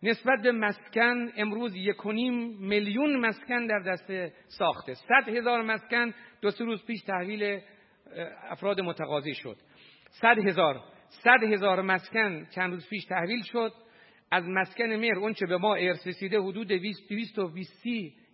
نسبت 0.02 0.42
به 0.42 0.52
مسکن 0.52 1.32
امروز 1.36 1.76
یکونیم 1.76 2.58
میلیون 2.60 3.16
مسکن 3.16 3.66
در 3.66 3.78
دست 3.78 4.34
ساخته. 4.46 4.94
صد 4.94 5.28
هزار 5.28 5.62
مسکن 5.62 6.14
دو 6.42 6.50
سه 6.50 6.64
روز 6.64 6.86
پیش 6.86 7.00
تحویل 7.02 7.60
افراد 8.50 8.80
متقاضی 8.80 9.34
شد. 9.34 9.56
صد 10.10 10.38
هزار 10.38 10.80
صد 11.08 11.42
هزار 11.42 11.82
مسکن 11.82 12.44
چند 12.54 12.72
روز 12.72 12.88
پیش 12.88 13.04
تحویل 13.04 13.42
شد. 13.42 13.72
از 14.30 14.44
مسکن 14.48 14.84
مهر 14.84 15.18
اونچه 15.18 15.46
به 15.46 15.56
ما 15.56 15.74
ارث 15.74 16.06
رسیده 16.06 16.40
حدود 16.40 16.68
200 16.68 17.38
و 17.38 17.52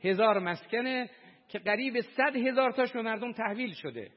هزار 0.04 0.38
مسکنه 0.38 1.10
که 1.48 1.58
قریب 1.58 2.00
صد 2.00 2.36
هزار 2.36 2.72
تاش 2.72 2.92
به 2.92 3.02
مردم 3.02 3.32
تحویل 3.32 3.72
شده. 3.72 4.10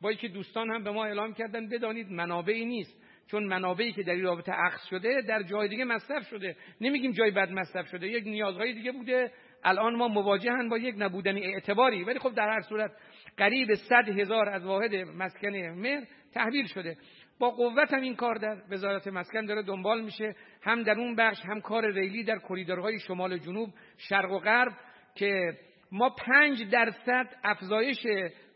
با 0.00 0.12
که 0.12 0.28
دوستان 0.28 0.70
هم 0.70 0.84
به 0.84 0.90
ما 0.90 1.04
اعلام 1.04 1.34
کردن 1.34 1.68
بدانید 1.68 2.10
منابعی 2.10 2.64
نیست. 2.64 3.00
چون 3.30 3.44
منابعی 3.44 3.92
که 3.92 4.02
در 4.02 4.12
این 4.12 4.24
رابطه 4.24 4.52
عقص 4.52 4.86
شده 4.90 5.22
در 5.28 5.42
جای 5.42 5.68
دیگه 5.68 5.84
مصرف 5.84 6.28
شده. 6.28 6.56
نمیگیم 6.80 7.12
جای 7.12 7.30
بد 7.30 7.50
مصرف 7.50 7.86
شده. 7.86 8.08
یک 8.08 8.24
نیازهای 8.24 8.72
دیگه 8.72 8.92
بوده. 8.92 9.32
الان 9.64 9.96
ما 9.96 10.08
مواجهن 10.08 10.68
با 10.68 10.78
یک 10.78 10.94
نبودن 10.98 11.36
اعتباری. 11.36 12.04
ولی 12.04 12.18
خب 12.18 12.34
در 12.34 12.48
هر 12.48 12.60
صورت 12.60 12.90
قریب 13.36 13.74
صد 13.74 14.08
هزار 14.08 14.48
از 14.48 14.64
واحد 14.64 14.94
مسکن 14.94 15.56
مهر 15.56 16.04
تحویل 16.34 16.66
شده. 16.66 16.96
با 17.38 17.50
قوت 17.50 17.94
هم 17.94 18.02
این 18.02 18.16
کار 18.16 18.34
در 18.34 18.62
وزارت 18.70 19.08
مسکن 19.08 19.46
داره 19.46 19.62
دنبال 19.62 20.00
میشه. 20.00 20.34
هم 20.62 20.82
در 20.82 20.98
اون 20.98 21.16
بخش 21.16 21.38
هم 21.44 21.60
کار 21.60 21.92
ریلی 21.92 22.24
در 22.24 22.38
کریدورهای 22.48 22.98
شمال 22.98 23.38
جنوب 23.38 23.70
شرق 23.98 24.32
و 24.32 24.38
غرب 24.38 24.72
که 25.14 25.58
ما 25.92 26.10
پنج 26.10 26.70
درصد 26.70 27.26
افزایش 27.44 28.06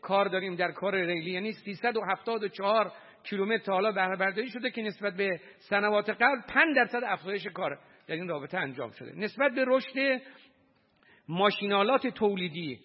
کار 0.01 0.27
داریم 0.27 0.55
در 0.55 0.71
کار 0.71 0.95
ریلی. 0.95 1.31
یعنی 1.31 1.51
374 1.51 2.91
کیلومتر 3.23 3.71
حالا 3.71 3.91
بهره 3.91 4.15
برداری 4.15 4.49
شده 4.49 4.71
که 4.71 4.81
نسبت 4.81 5.13
به 5.13 5.39
سنوات 5.57 6.09
قبل 6.09 6.41
5 6.47 6.75
درصد 6.75 7.01
افزایش 7.03 7.47
کار 7.47 7.79
در 8.07 8.15
این 8.15 8.27
رابطه 8.27 8.57
انجام 8.57 8.91
شده. 8.91 9.11
نسبت 9.15 9.51
به 9.51 9.65
رشد 9.67 10.21
ماشینالات 11.29 12.07
تولیدی 12.07 12.79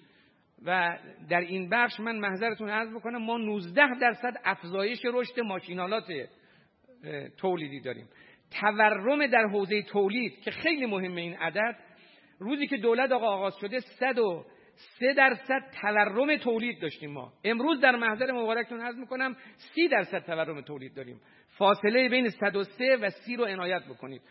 و 0.64 0.98
در 1.28 1.40
این 1.40 1.68
بخش 1.68 2.00
من 2.00 2.18
محضرتون 2.18 2.68
عرض 2.68 2.94
بکنم 2.94 3.22
ما 3.24 3.36
19 3.36 3.82
درصد 4.00 4.40
افزایش 4.44 4.98
رشد 5.04 5.40
ماشینالات 5.40 6.12
تولیدی 7.36 7.80
داریم. 7.80 8.08
تورم 8.60 9.26
در 9.26 9.46
حوزه 9.52 9.82
تولید 9.82 10.40
که 10.40 10.50
خیلی 10.50 10.86
مهمه 10.86 11.20
این 11.20 11.36
عدد 11.36 11.76
روزی 12.40 12.66
که 12.66 12.76
دولت 12.76 13.12
آقا 13.12 13.26
آغاز 13.26 13.56
شده 13.60 13.80
سه 14.98 15.14
درصد 15.16 15.62
تورم 15.82 16.36
تولید 16.36 16.80
داشتیم 16.82 17.10
ما. 17.10 17.32
امروز 17.44 17.80
در 17.80 17.96
محضر 17.96 18.32
مبارکتون 18.32 18.80
عرض 18.80 18.96
می‌کنم 18.96 19.36
سی 19.56 19.88
درصد 19.88 20.24
تورم 20.24 20.60
تولید 20.60 20.94
داریم. 20.94 21.20
فاصله 21.48 22.08
بین 22.08 22.28
103 22.28 22.96
و 22.96 23.10
سی 23.10 23.36
رو 23.36 23.44
عنایت 23.44 23.82
بکنید. 23.84 24.22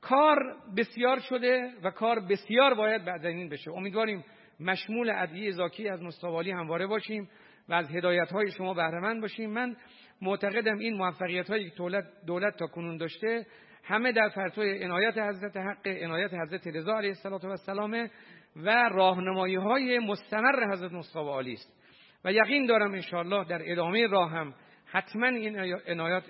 کار 0.00 0.56
بسیار 0.76 1.18
شده 1.18 1.72
و 1.82 1.90
کار 1.90 2.20
بسیار 2.20 2.74
باید 2.74 3.04
بعد 3.04 3.26
این 3.26 3.48
بشه. 3.48 3.70
امیدواریم 3.70 4.24
مشمول 4.60 5.10
ادعیه 5.10 5.50
زاکی 5.50 5.88
از 5.88 6.02
مستوالی 6.02 6.50
همواره 6.50 6.86
باشیم 6.86 7.30
و 7.68 7.74
از 7.74 7.90
هدایت 7.90 8.32
های 8.32 8.50
شما 8.50 8.74
بهره 8.74 9.20
باشیم. 9.20 9.50
من 9.50 9.76
معتقدم 10.22 10.78
این 10.78 10.94
موفقیت 10.94 11.50
هایی 11.50 11.70
که 11.70 11.76
دولت, 11.76 12.04
دولت 12.26 12.56
تا 12.56 12.66
کنون 12.66 12.96
داشته 12.96 13.46
همه 13.84 14.12
در 14.12 14.28
پرتوی 14.28 14.84
عنایت 14.84 15.18
حضرت 15.18 15.56
حق 15.56 15.86
عنایت 15.86 16.34
حضرت 16.34 16.66
رضا 16.66 16.96
علیه 16.96 17.14
السلام 17.44 18.08
و 18.56 18.88
راهنمایی 18.92 19.54
های 19.54 19.98
مستمر 19.98 20.72
حضرت 20.72 20.92
مصطفی 20.92 21.30
علی 21.38 21.52
است. 21.52 21.78
و 22.24 22.32
یقین 22.32 22.66
دارم 22.66 22.92
انشاءالله 22.92 23.44
در 23.44 23.72
ادامه 23.72 24.06
راه 24.06 24.30
هم 24.30 24.54
حتما 24.86 25.26
این 25.26 25.58
عنایات 25.88 26.24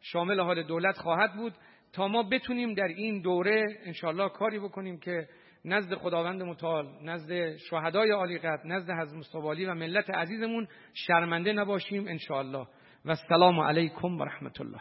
شامل 0.00 0.40
حال 0.40 0.62
دولت 0.62 0.98
خواهد 0.98 1.34
بود 1.34 1.54
تا 1.92 2.08
ما 2.08 2.22
بتونیم 2.22 2.74
در 2.74 2.88
این 2.88 3.20
دوره 3.20 3.64
انشاءالله 3.84 4.28
کاری 4.28 4.58
بکنیم 4.58 4.98
که 4.98 5.28
نزد 5.64 5.94
خداوند 5.94 6.42
متعال 6.42 6.86
نزد 7.02 7.56
شهدای 7.56 8.10
عالی 8.10 8.40
نزد 8.64 8.90
حضرت 8.90 9.14
مصطفی 9.14 9.64
و 9.64 9.74
ملت 9.74 10.10
عزیزمون 10.10 10.68
شرمنده 10.94 11.52
نباشیم 11.52 12.08
انشاءالله. 12.08 12.66
و 13.04 13.08
السلام 13.08 13.60
علیکم 13.60 14.20
و 14.20 14.24
رحمت 14.24 14.60
الله. 14.60 14.80